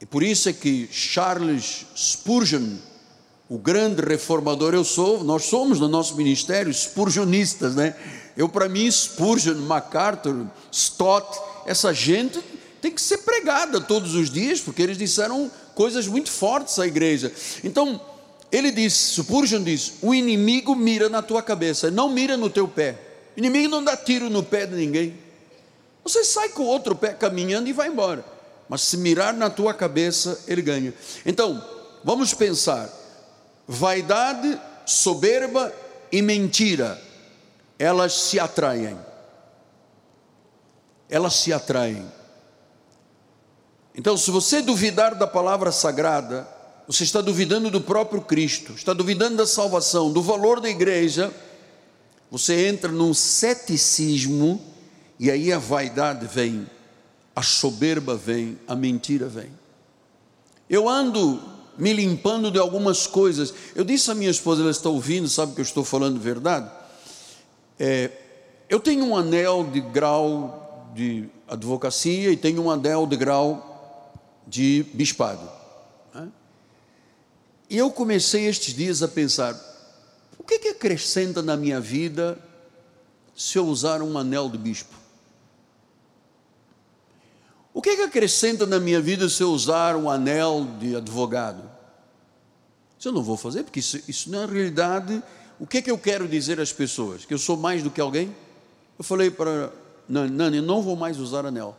[0.00, 2.76] E por isso é que Charles Spurgeon,
[3.48, 7.94] o grande reformador, eu sou, nós somos no nosso ministério spurgeonistas, né?
[8.36, 12.40] Eu para mim Spurgeon, MacArthur, Stott, essa gente
[12.80, 17.32] tem que ser pregada todos os dias, porque eles disseram coisas muito fortes à igreja.
[17.64, 18.00] Então,
[18.50, 22.98] ele disse, Spurgeon diz: o inimigo mira na tua cabeça, não mira no teu pé.
[23.36, 25.18] O inimigo não dá tiro no pé de ninguém.
[26.04, 28.24] Você sai com o outro pé caminhando e vai embora.
[28.68, 30.92] Mas se mirar na tua cabeça, ele ganha.
[31.24, 31.64] Então,
[32.04, 32.90] vamos pensar:
[33.66, 35.72] vaidade, soberba
[36.10, 37.00] e mentira,
[37.78, 38.98] elas se atraem.
[41.08, 42.06] Elas se atraem.
[43.94, 46.48] Então, se você duvidar da palavra sagrada,
[46.86, 51.32] você está duvidando do próprio Cristo, está duvidando da salvação, do valor da igreja,
[52.30, 54.60] você entra num ceticismo
[55.18, 56.66] e aí a vaidade vem,
[57.36, 59.50] a soberba vem, a mentira vem.
[60.68, 61.40] Eu ando
[61.76, 63.52] me limpando de algumas coisas.
[63.74, 66.70] Eu disse à minha esposa, ela está ouvindo, sabe que eu estou falando verdade?
[67.78, 68.10] É,
[68.68, 73.71] eu tenho um anel de grau de advocacia e tenho um anel de grau
[74.46, 75.62] de bispado.
[77.72, 79.58] E eu comecei estes dias a pensar:
[80.38, 82.38] o que, é que acrescenta na minha vida
[83.34, 84.94] se eu usar um anel de bispo?
[87.72, 91.62] O que, é que acrescenta na minha vida se eu usar um anel de advogado?
[92.98, 95.22] Isso eu não vou fazer, porque isso, isso na realidade,
[95.58, 97.24] o que é que eu quero dizer às pessoas?
[97.24, 98.36] Que eu sou mais do que alguém?
[98.98, 99.72] Eu falei para
[100.06, 101.74] Nani, não vou mais usar anel.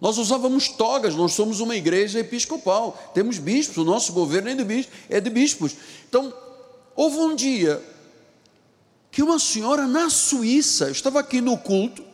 [0.00, 4.64] Nós usávamos togas, nós somos uma igreja episcopal, temos bispos, o nosso governo é de
[4.64, 4.94] bispos.
[5.08, 5.72] É de bispos.
[6.08, 6.32] Então,
[6.94, 7.82] houve um dia
[9.10, 12.04] que uma senhora na Suíça, eu estava aqui no culto,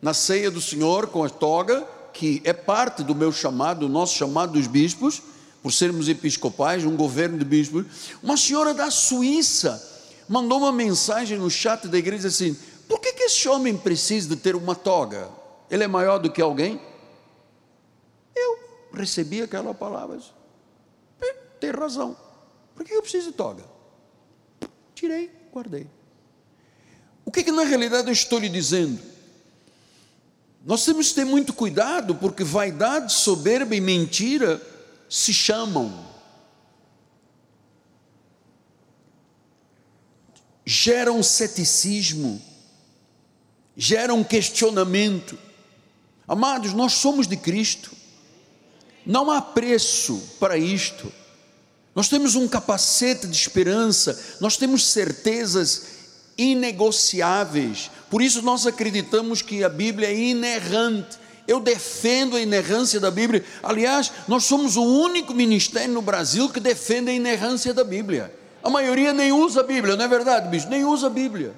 [0.00, 4.16] na ceia do Senhor com a toga, que é parte do meu chamado, do nosso
[4.16, 5.20] chamado dos bispos,
[5.60, 7.84] por sermos episcopais, um governo de bispos.
[8.22, 9.82] Uma senhora da Suíça
[10.28, 12.56] mandou uma mensagem no chat da igreja assim:
[12.88, 15.28] por que, que esse homem precisa de ter uma toga?
[15.68, 16.80] Ele é maior do que alguém?
[18.92, 20.20] Recebi aquela palavra.
[21.60, 22.16] Tem razão.
[22.74, 23.64] Por que eu preciso de toga?
[24.94, 25.86] Tirei, guardei.
[27.24, 29.00] O que, que na realidade eu estou lhe dizendo?
[30.64, 34.60] Nós temos que ter muito cuidado, porque vaidade, soberba e mentira
[35.08, 36.06] se chamam.
[40.64, 42.40] Geram ceticismo,
[43.76, 45.38] geram questionamento.
[46.26, 48.01] Amados, nós somos de Cristo.
[49.04, 51.12] Não há preço para isto.
[51.94, 55.82] Nós temos um capacete de esperança, nós temos certezas
[56.38, 57.90] inegociáveis.
[58.10, 61.18] Por isso nós acreditamos que a Bíblia é inerrante.
[61.46, 63.44] Eu defendo a inerrância da Bíblia.
[63.62, 68.32] Aliás, nós somos o único ministério no Brasil que defende a inerrância da Bíblia.
[68.62, 70.68] A maioria nem usa a Bíblia, não é verdade, bicho?
[70.68, 71.52] Nem usa a Bíblia.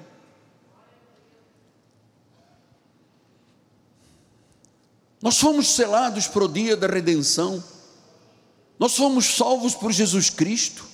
[5.25, 7.63] Nós fomos selados para o dia da redenção.
[8.77, 10.85] Nós fomos salvos por Jesus Cristo,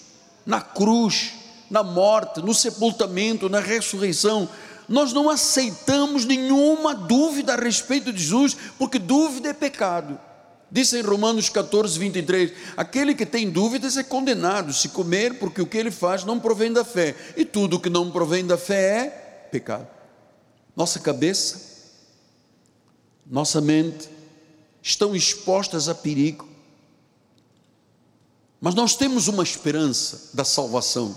[0.45, 1.33] na cruz,
[1.69, 4.47] na morte, no sepultamento, na ressurreição.
[4.87, 10.17] Nós não aceitamos nenhuma dúvida a respeito de Jesus, porque dúvida é pecado.
[10.71, 15.67] Diz em Romanos 14, 23: aquele que tem dúvidas é condenado se comer, porque o
[15.67, 19.09] que ele faz não provém da fé, e tudo que não provém da fé é
[19.51, 19.89] pecado.
[20.73, 21.69] Nossa cabeça,
[23.29, 24.20] nossa mente,
[24.81, 26.47] estão expostas a perigo.
[28.59, 31.15] Mas nós temos uma esperança da salvação.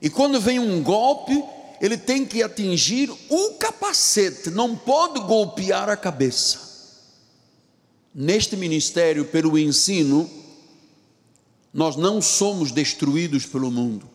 [0.00, 1.42] E quando vem um golpe,
[1.80, 6.68] ele tem que atingir o capacete, não pode golpear a cabeça.
[8.14, 10.28] Neste ministério, pelo ensino,
[11.72, 14.08] Nós não somos destruídos pelo mundo.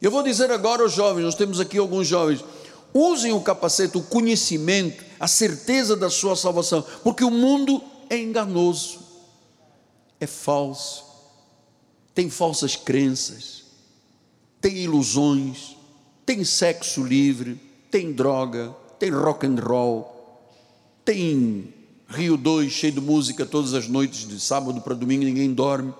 [0.00, 2.44] Eu vou dizer agora aos jovens, nós temos aqui alguns jovens,
[2.92, 9.00] usem o capacete, o conhecimento, a certeza da sua salvação, porque o mundo é enganoso,
[10.20, 11.04] é falso,
[12.14, 13.64] tem falsas crenças,
[14.60, 15.76] tem ilusões,
[16.24, 17.60] tem sexo livre,
[17.90, 20.40] tem droga, tem rock and roll,
[21.04, 21.72] tem
[22.08, 25.92] Rio 2 cheio de música todas as noites, de sábado para domingo, ninguém dorme.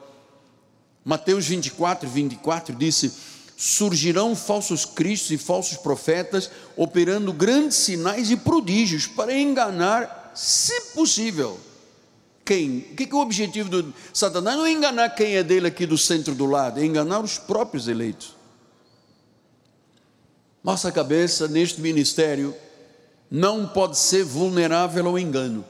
[1.05, 3.13] Mateus 24, 24 disse:
[3.57, 11.59] Surgirão falsos cristos e falsos profetas, operando grandes sinais e prodígios para enganar, se possível.
[12.45, 12.79] Quem?
[12.93, 14.57] O que é o objetivo do Satanás?
[14.57, 17.89] Não é enganar quem é dele aqui do centro do lado, é enganar os próprios
[17.89, 18.37] eleitos.
[20.63, 22.55] Nossa cabeça neste ministério
[23.31, 25.65] não pode ser vulnerável ao engano.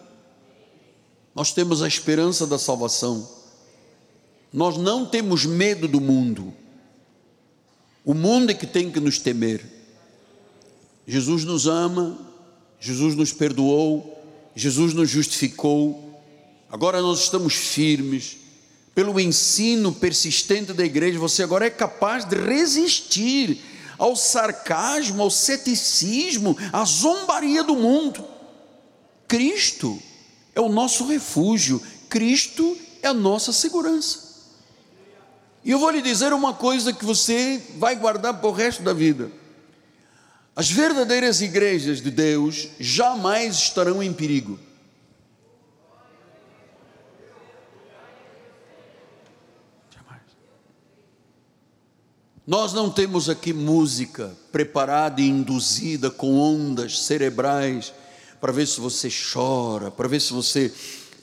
[1.35, 3.29] Nós temos a esperança da salvação.
[4.53, 6.53] Nós não temos medo do mundo.
[8.07, 9.65] O mundo é que tem que nos temer.
[11.09, 12.17] Jesus nos ama,
[12.79, 14.17] Jesus nos perdoou,
[14.55, 16.23] Jesus nos justificou.
[16.71, 18.37] Agora nós estamos firmes.
[18.95, 23.59] Pelo ensino persistente da igreja, você agora é capaz de resistir
[23.99, 28.25] ao sarcasmo, ao ceticismo, à zombaria do mundo.
[29.27, 30.01] Cristo
[30.55, 34.26] é o nosso refúgio, Cristo é a nossa segurança.
[35.67, 38.93] E eu vou lhe dizer uma coisa que você vai guardar para o resto da
[38.93, 39.33] vida.
[40.55, 44.61] As verdadeiras igrejas de Deus jamais estarão em perigo.
[49.93, 50.23] Jamais.
[52.47, 57.93] Nós não temos aqui música preparada e induzida com ondas cerebrais
[58.41, 60.73] para ver se você chora, para ver se você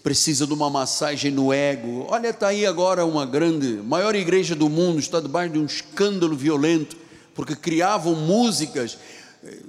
[0.04, 2.06] precisa de uma massagem no ego.
[2.10, 6.36] Olha, está aí agora uma grande, maior igreja do mundo, está debaixo de um escândalo
[6.36, 6.98] violento,
[7.34, 8.98] porque criavam músicas
[9.42, 9.60] eh,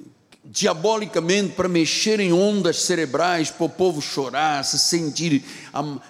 [0.45, 5.45] diabolicamente para mexer em ondas cerebrais, para o povo chorar, se sentir,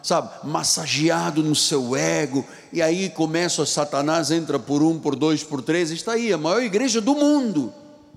[0.03, 5.61] sabe, massageado no seu ego, e aí começa Satanás, entra por um, por dois, por
[5.62, 7.72] três, está aí, a maior igreja do mundo,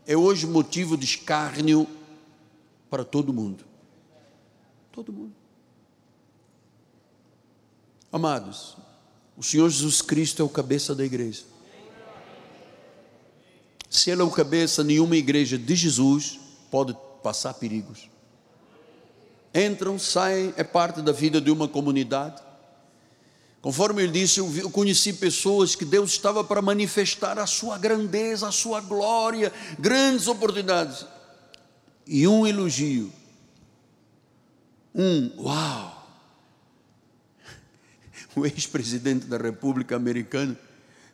[0.08, 1.86] é hoje motivo de escárnio
[2.90, 3.66] para todo mundo.
[4.92, 5.47] Todo mundo.
[8.18, 8.76] Amados,
[9.38, 11.44] o Senhor Jesus Cristo é o cabeça da igreja.
[13.92, 16.40] Se Ele é o cabeça, nenhuma igreja de Jesus
[16.72, 18.10] pode passar perigos.
[19.54, 22.42] Entram, saem, é parte da vida de uma comunidade.
[23.62, 28.52] Conforme ele disse, eu conheci pessoas que Deus estava para manifestar a sua grandeza, a
[28.52, 31.06] sua glória, grandes oportunidades
[32.08, 33.14] e um elogio.
[34.96, 35.87] Um, uau!
[38.38, 40.58] O ex-presidente da República Americana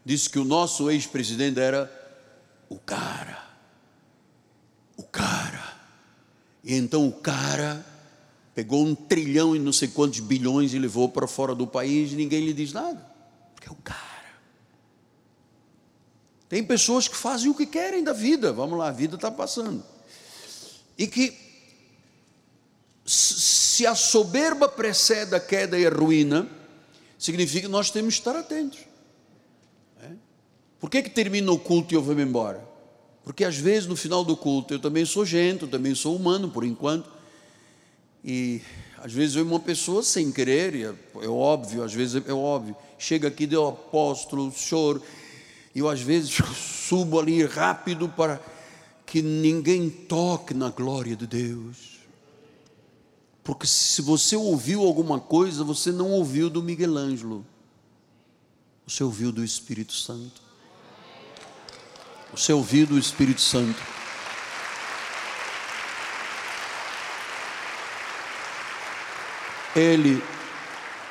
[0.03, 1.91] disse que o nosso ex-presidente era
[2.69, 3.43] o cara.
[4.97, 5.73] O cara.
[6.63, 7.85] E então o cara
[8.53, 12.15] pegou um trilhão e não sei quantos bilhões e levou para fora do país e
[12.15, 12.99] ninguém lhe diz nada.
[13.55, 13.99] Porque é o cara.
[16.49, 18.51] Tem pessoas que fazem o que querem da vida.
[18.51, 19.83] Vamos lá, a vida está passando
[20.97, 21.37] e que
[23.05, 26.47] se a soberba precede a queda e a ruína,
[27.23, 28.79] significa que nós temos que estar atentos.
[30.01, 30.09] É?
[30.77, 32.61] Por que, que termina o culto e eu vou-me embora?
[33.23, 36.49] Porque às vezes no final do culto eu também sou gente, eu também sou humano
[36.49, 37.09] por enquanto,
[38.25, 38.61] e
[38.97, 43.29] às vezes eu uma pessoa sem querer, é, é óbvio, às vezes é óbvio, chega
[43.29, 45.01] aqui, deu apóstolo, choro,
[45.73, 48.37] e eu às vezes subo ali rápido para
[49.05, 51.92] que ninguém toque na glória de Deus.
[53.53, 57.45] Porque se você ouviu alguma coisa, você não ouviu do Miguel Ângelo,
[58.85, 60.41] você ouviu do Espírito Santo.
[62.31, 63.79] Você ouviu do Espírito Santo.
[69.75, 70.23] Ele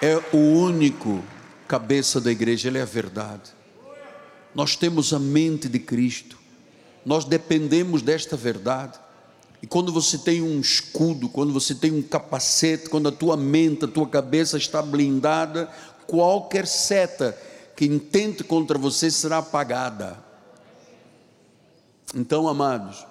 [0.02, 1.22] é o único
[1.68, 3.52] cabeça da igreja, ele é a verdade.
[4.52, 6.36] Nós temos a mente de Cristo.
[7.06, 8.98] Nós dependemos desta verdade.
[9.62, 13.84] E quando você tem um escudo, quando você tem um capacete, quando a tua mente,
[13.84, 15.70] a tua cabeça está blindada,
[16.04, 17.38] qualquer seta
[17.76, 20.18] que intente contra você será apagada.
[22.12, 23.06] Então, amados,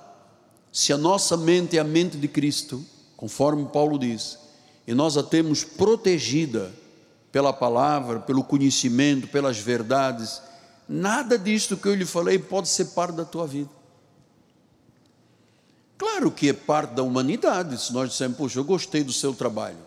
[0.74, 2.86] se a nossa mente é a mente de Cristo,
[3.16, 4.38] conforme Paulo diz,
[4.86, 6.72] e nós a temos protegida
[7.32, 10.42] pela palavra, pelo conhecimento, pelas verdades,
[10.88, 13.81] nada disto que eu lhe falei pode ser parte da tua vida.
[16.02, 17.80] Claro que é parte da humanidade.
[17.80, 19.78] Se nós dissermos, poxa, eu gostei do seu trabalho.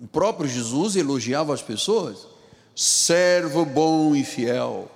[0.00, 2.26] O próprio Jesus elogiava as pessoas.
[2.74, 4.90] servo bom e fiel.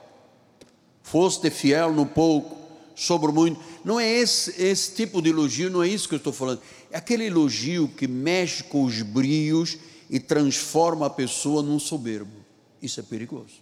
[1.03, 2.57] Foste fiel no pouco,
[2.97, 3.61] sobre muito.
[3.85, 6.62] Não é esse, esse tipo de elogio, não é isso que eu estou falando.
[6.91, 9.77] É aquele elogio que mexe com os brios
[10.09, 12.33] e transforma a pessoa num soberbo.
[12.81, 13.61] Isso é perigoso.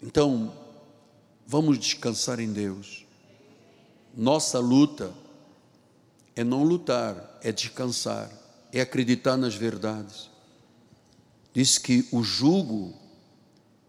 [0.00, 0.61] Então,
[1.52, 3.04] vamos descansar em Deus.
[4.16, 5.12] Nossa luta
[6.34, 8.30] é não lutar, é descansar,
[8.72, 10.30] é acreditar nas verdades.
[11.52, 12.94] Diz que o jugo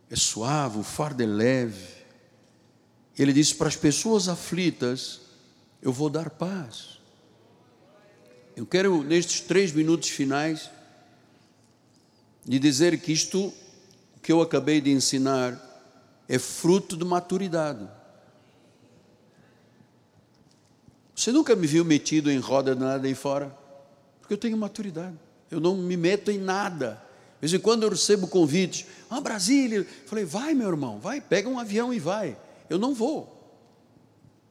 [0.09, 1.87] é suave, o fardo é leve.
[3.17, 5.21] Ele disse para as pessoas aflitas:
[5.81, 6.99] Eu vou dar paz.
[8.57, 10.69] Eu quero, nestes três minutos finais,
[12.45, 13.53] lhe dizer que isto
[14.21, 15.72] que eu acabei de ensinar
[16.27, 17.87] é fruto de maturidade.
[21.15, 23.55] Você nunca me viu metido em roda de nada aí fora?
[24.19, 25.15] Porque eu tenho maturidade.
[25.51, 27.01] Eu não me meto em nada.
[27.35, 28.85] De vez em quando eu recebo convites.
[29.09, 29.85] Ah, Brasília.
[30.05, 32.37] Falei, vai, meu irmão, vai, pega um avião e vai.
[32.69, 33.33] Eu não vou.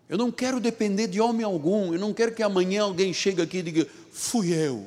[0.09, 1.93] Eu não quero depender de homem algum.
[1.93, 4.87] Eu não quero que amanhã alguém chegue aqui e diga, fui eu.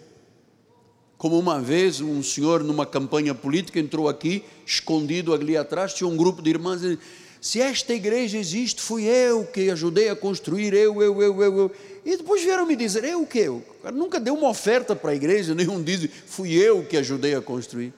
[1.18, 6.18] Como uma vez um senhor numa campanha política entrou aqui, escondido ali atrás, tinha um
[6.18, 7.02] grupo de irmãs e disse,
[7.46, 11.72] se esta igreja existe, fui eu que ajudei a construir, eu, eu, eu, eu, eu.
[12.04, 13.46] E depois vieram me dizer, eu o quê?
[13.84, 17.42] Cara nunca deu uma oferta para a igreja, nenhum diz, fui eu que ajudei a
[17.42, 17.94] construir.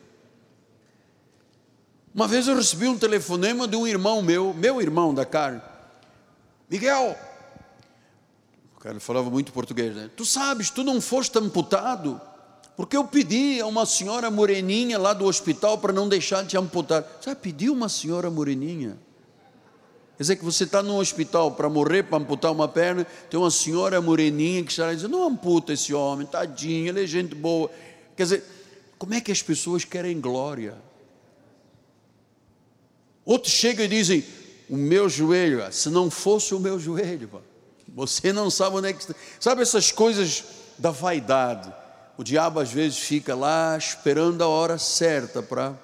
[2.13, 5.61] Uma vez eu recebi um telefonema de um irmão meu, meu irmão da carne.
[6.70, 7.15] Miguel,
[8.76, 10.09] o cara falava muito português, né?
[10.13, 12.20] Tu sabes, tu não foste amputado
[12.78, 16.58] porque eu pedi a uma senhora moreninha lá do hospital para não deixar de te
[16.58, 17.04] amputar.
[17.20, 19.00] Você pediu uma senhora moreninha?
[20.16, 23.50] Quer dizer que você está no hospital para morrer, para amputar uma perna, tem uma
[23.50, 27.72] senhora moreninha que está dizendo, não amputa esse homem, tadinho, ele é gente boa.
[28.16, 28.44] Quer dizer,
[29.00, 30.76] como é que as pessoas querem glória?
[33.26, 34.24] Outros chegam e dizem,
[34.70, 37.42] o meu joelho, se não fosse o meu joelho,
[37.88, 39.16] você não sabe onde é que está.
[39.40, 40.44] Sabe essas coisas
[40.78, 41.74] da vaidade
[42.18, 45.78] o diabo às vezes fica lá esperando a hora certa para.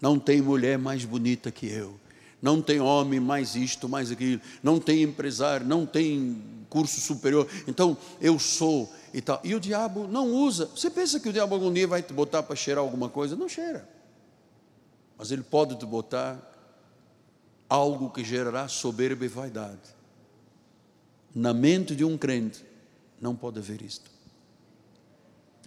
[0.00, 1.98] Não tem mulher mais bonita que eu.
[2.42, 4.40] Não tem homem mais isto, mais aquilo.
[4.62, 7.48] Não tem empresário, não tem curso superior.
[7.66, 9.40] Então eu sou e tal.
[9.44, 10.66] E o diabo não usa.
[10.66, 13.36] Você pensa que o diabo algum dia vai te botar para cheirar alguma coisa?
[13.36, 13.88] Não cheira.
[15.16, 16.38] Mas ele pode te botar
[17.68, 19.94] algo que gerará soberba e vaidade.
[21.34, 22.64] Na mente de um crente
[23.20, 24.13] não pode haver isto.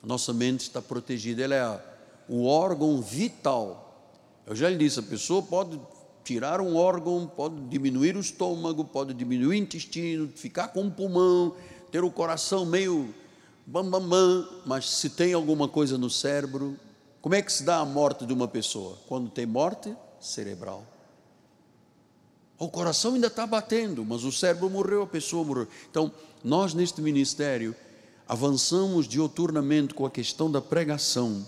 [0.07, 1.81] Nossa mente está protegida, ela é
[2.29, 4.09] o órgão vital.
[4.45, 5.77] Eu já lhe disse, a pessoa pode
[6.23, 11.53] tirar um órgão, pode diminuir o estômago, pode diminuir o intestino, ficar com o pulmão,
[11.91, 13.13] ter o coração meio
[13.65, 16.79] bam, bam, bam, mas se tem alguma coisa no cérebro,
[17.21, 18.97] como é que se dá a morte de uma pessoa?
[19.09, 20.85] Quando tem morte cerebral.
[22.57, 25.67] O coração ainda está batendo, mas o cérebro morreu, a pessoa morreu.
[25.91, 26.09] Então,
[26.45, 27.75] nós neste ministério,
[28.27, 31.45] avançamos dioturnamente com a questão da pregação.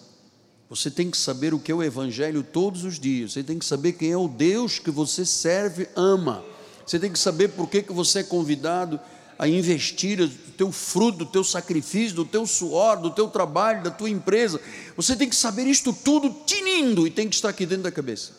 [0.70, 3.34] Você tem que saber o que é o Evangelho todos os dias.
[3.34, 6.44] Você tem que saber quem é o Deus que você serve, ama.
[6.86, 9.00] Você tem que saber por que, que você é convidado
[9.38, 13.90] a investir o teu fruto, do teu sacrifício, do teu suor, do teu trabalho, da
[13.90, 14.60] tua empresa.
[14.96, 18.34] Você tem que saber isto tudo tinindo e tem que estar aqui dentro da cabeça.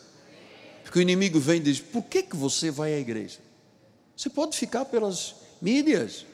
[0.83, 3.39] Porque o inimigo vem e diz: por que, que você vai à igreja?
[4.15, 6.25] Você pode ficar pelas mídias,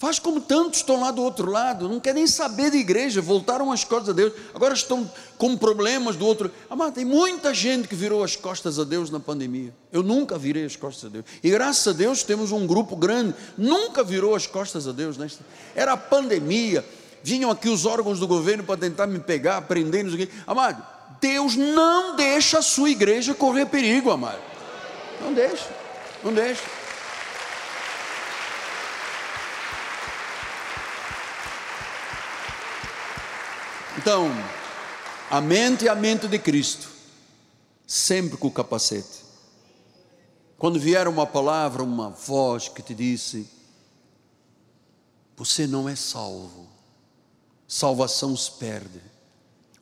[0.00, 3.84] Faz como tantos estão lá do outro lado, não querem saber de igreja, voltaram as
[3.84, 6.50] costas a Deus, agora estão com problemas do outro.
[6.70, 9.74] Amado, tem muita gente que virou as costas a Deus na pandemia.
[9.92, 11.26] Eu nunca virei as costas a Deus.
[11.44, 15.18] E graças a Deus temos um grupo grande, nunca virou as costas a Deus.
[15.18, 15.44] Nesta.
[15.74, 16.82] Era a pandemia,
[17.22, 20.32] vinham aqui os órgãos do governo para tentar me pegar, prender, não sei o quê.
[20.46, 20.82] Amado,
[21.20, 24.40] Deus não deixa a sua igreja correr perigo, amado.
[25.20, 25.68] Não deixa,
[26.24, 26.79] não deixa.
[34.00, 34.30] Então,
[35.30, 36.88] a mente é a mente de Cristo,
[37.86, 39.26] sempre com o capacete.
[40.56, 43.46] Quando vier uma palavra, uma voz que te disse:
[45.36, 46.66] Você não é salvo,
[47.68, 49.02] salvação se perde.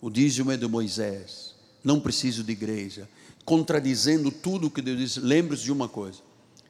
[0.00, 1.54] O dízimo é de Moisés,
[1.84, 3.08] não preciso de igreja.
[3.44, 6.18] Contradizendo tudo o que Deus disse, lembre-se de uma coisa: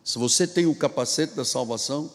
[0.05, 2.13] se você tem o capacete da salvação,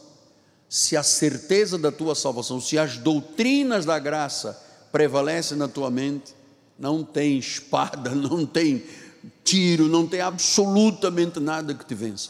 [0.69, 6.35] se a certeza da tua salvação, se as doutrinas da graça prevalece na tua mente,
[6.77, 8.85] não tem espada, não tem
[9.43, 12.29] tiro, não tem absolutamente nada que te vença.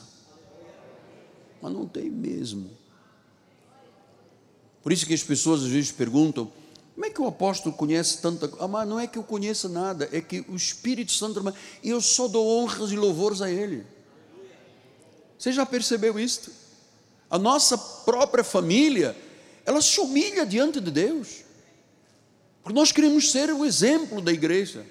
[1.62, 2.72] Mas não tem mesmo.
[4.82, 6.50] Por isso que as pessoas às vezes perguntam:
[6.96, 8.64] Como é que o apóstolo conhece tanta coisa?
[8.64, 11.44] Ah, mas não é que eu conheça nada, é que o Espírito Santo,
[11.84, 13.86] eu só dou honras e louvores a Ele.
[15.38, 16.50] Você já percebeu isto?
[17.30, 19.18] A nossa própria família,
[19.66, 21.44] ela se humilha diante de Deus,
[22.64, 24.86] porque nós queremos ser o exemplo da igreja.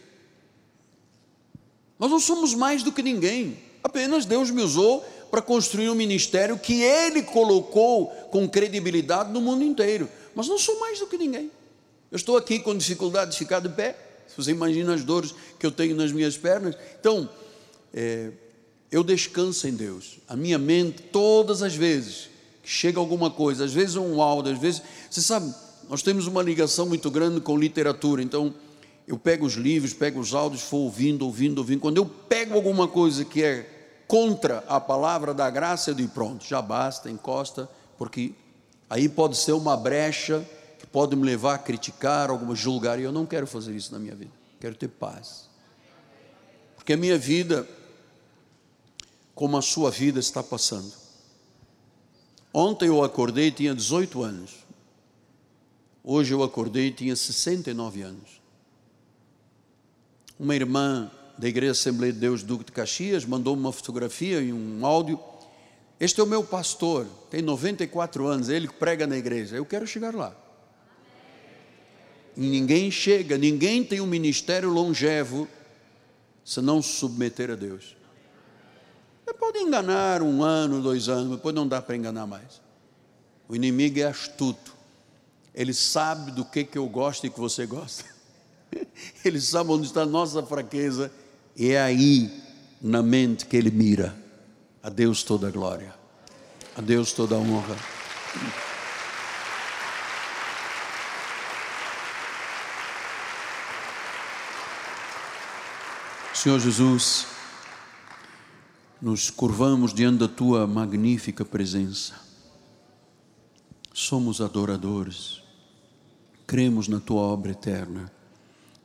[1.98, 5.00] Nós não somos mais do que ninguém, apenas Deus me usou
[5.30, 10.78] para construir um ministério que Ele colocou com credibilidade no mundo inteiro, mas não sou
[10.78, 11.50] mais do que ninguém.
[12.10, 13.96] Eu estou aqui com dificuldade de ficar de pé.
[14.36, 16.76] Você imagina as dores que eu tenho nas minhas pernas.
[17.00, 17.28] Então,
[17.94, 18.30] é,
[18.90, 20.18] eu descanso em Deus.
[20.28, 22.28] A minha mente, todas as vezes
[22.62, 24.82] que chega alguma coisa, às vezes um áudio, às vezes.
[25.10, 25.52] Você sabe,
[25.92, 28.22] nós temos uma ligação muito grande com literatura.
[28.22, 28.54] Então,
[29.06, 31.80] eu pego os livros, pego os áudios, vou ouvindo, ouvindo, ouvindo.
[31.80, 36.46] Quando eu pego alguma coisa que é contra a palavra da graça, eu digo: pronto,
[36.46, 37.68] já basta, encosta,
[37.98, 38.32] porque
[38.88, 40.42] aí pode ser uma brecha
[40.92, 44.14] pode me levar a criticar, alguma julgar, e eu não quero fazer isso na minha
[44.14, 44.30] vida.
[44.60, 45.48] Quero ter paz.
[46.76, 47.66] Porque a minha vida,
[49.34, 50.92] como a sua vida está passando.
[52.52, 54.61] Ontem eu acordei tinha 18 anos.
[56.04, 58.42] Hoje eu acordei e tinha 69 anos.
[60.38, 64.84] Uma irmã da Igreja Assembleia de Deus Duque de Caxias mandou uma fotografia e um
[64.84, 65.18] áudio.
[66.00, 69.54] Este é o meu pastor, tem 94 anos, é ele prega na igreja.
[69.54, 70.36] Eu quero chegar lá.
[72.36, 75.46] Ninguém chega, ninguém tem um ministério longevo
[76.44, 77.96] se não se submeter a Deus.
[79.24, 82.60] Você pode enganar um ano, dois anos, depois não dá para enganar mais.
[83.48, 84.71] O inimigo é astuto.
[85.54, 88.04] Ele sabe do que, que eu gosto e que você gosta.
[89.24, 91.12] Ele sabe onde está a nossa fraqueza.
[91.54, 92.42] E é aí,
[92.80, 94.16] na mente, que ele mira.
[94.82, 95.94] A Deus toda a glória.
[96.74, 97.76] A Deus toda a honra.
[106.34, 107.26] Senhor Jesus,
[109.00, 112.14] nos curvamos diante da tua magnífica presença.
[113.92, 115.41] Somos adoradores,
[116.52, 118.12] cremos na tua obra eterna,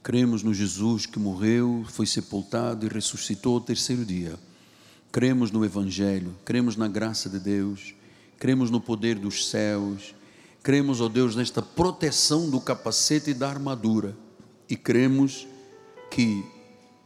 [0.01, 4.39] cremos no Jesus que morreu, foi sepultado e ressuscitou ao terceiro dia.
[5.11, 7.93] Cremos no Evangelho, cremos na graça de Deus,
[8.39, 10.15] cremos no poder dos céus,
[10.63, 14.15] cremos, ó Deus, nesta proteção do capacete e da armadura,
[14.69, 15.45] e cremos
[16.09, 16.45] que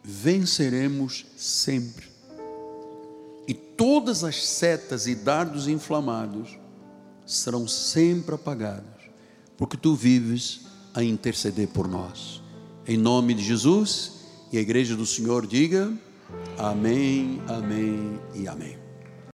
[0.04, 2.06] venceremos sempre.
[3.48, 6.56] E todas as setas e dardos inflamados
[7.26, 9.01] serão sempre apagados,
[9.62, 12.42] porque tu vives a interceder por nós.
[12.88, 15.94] Em nome de Jesus, e a igreja do Senhor diga:
[16.58, 18.81] Amém, Amém e Amém.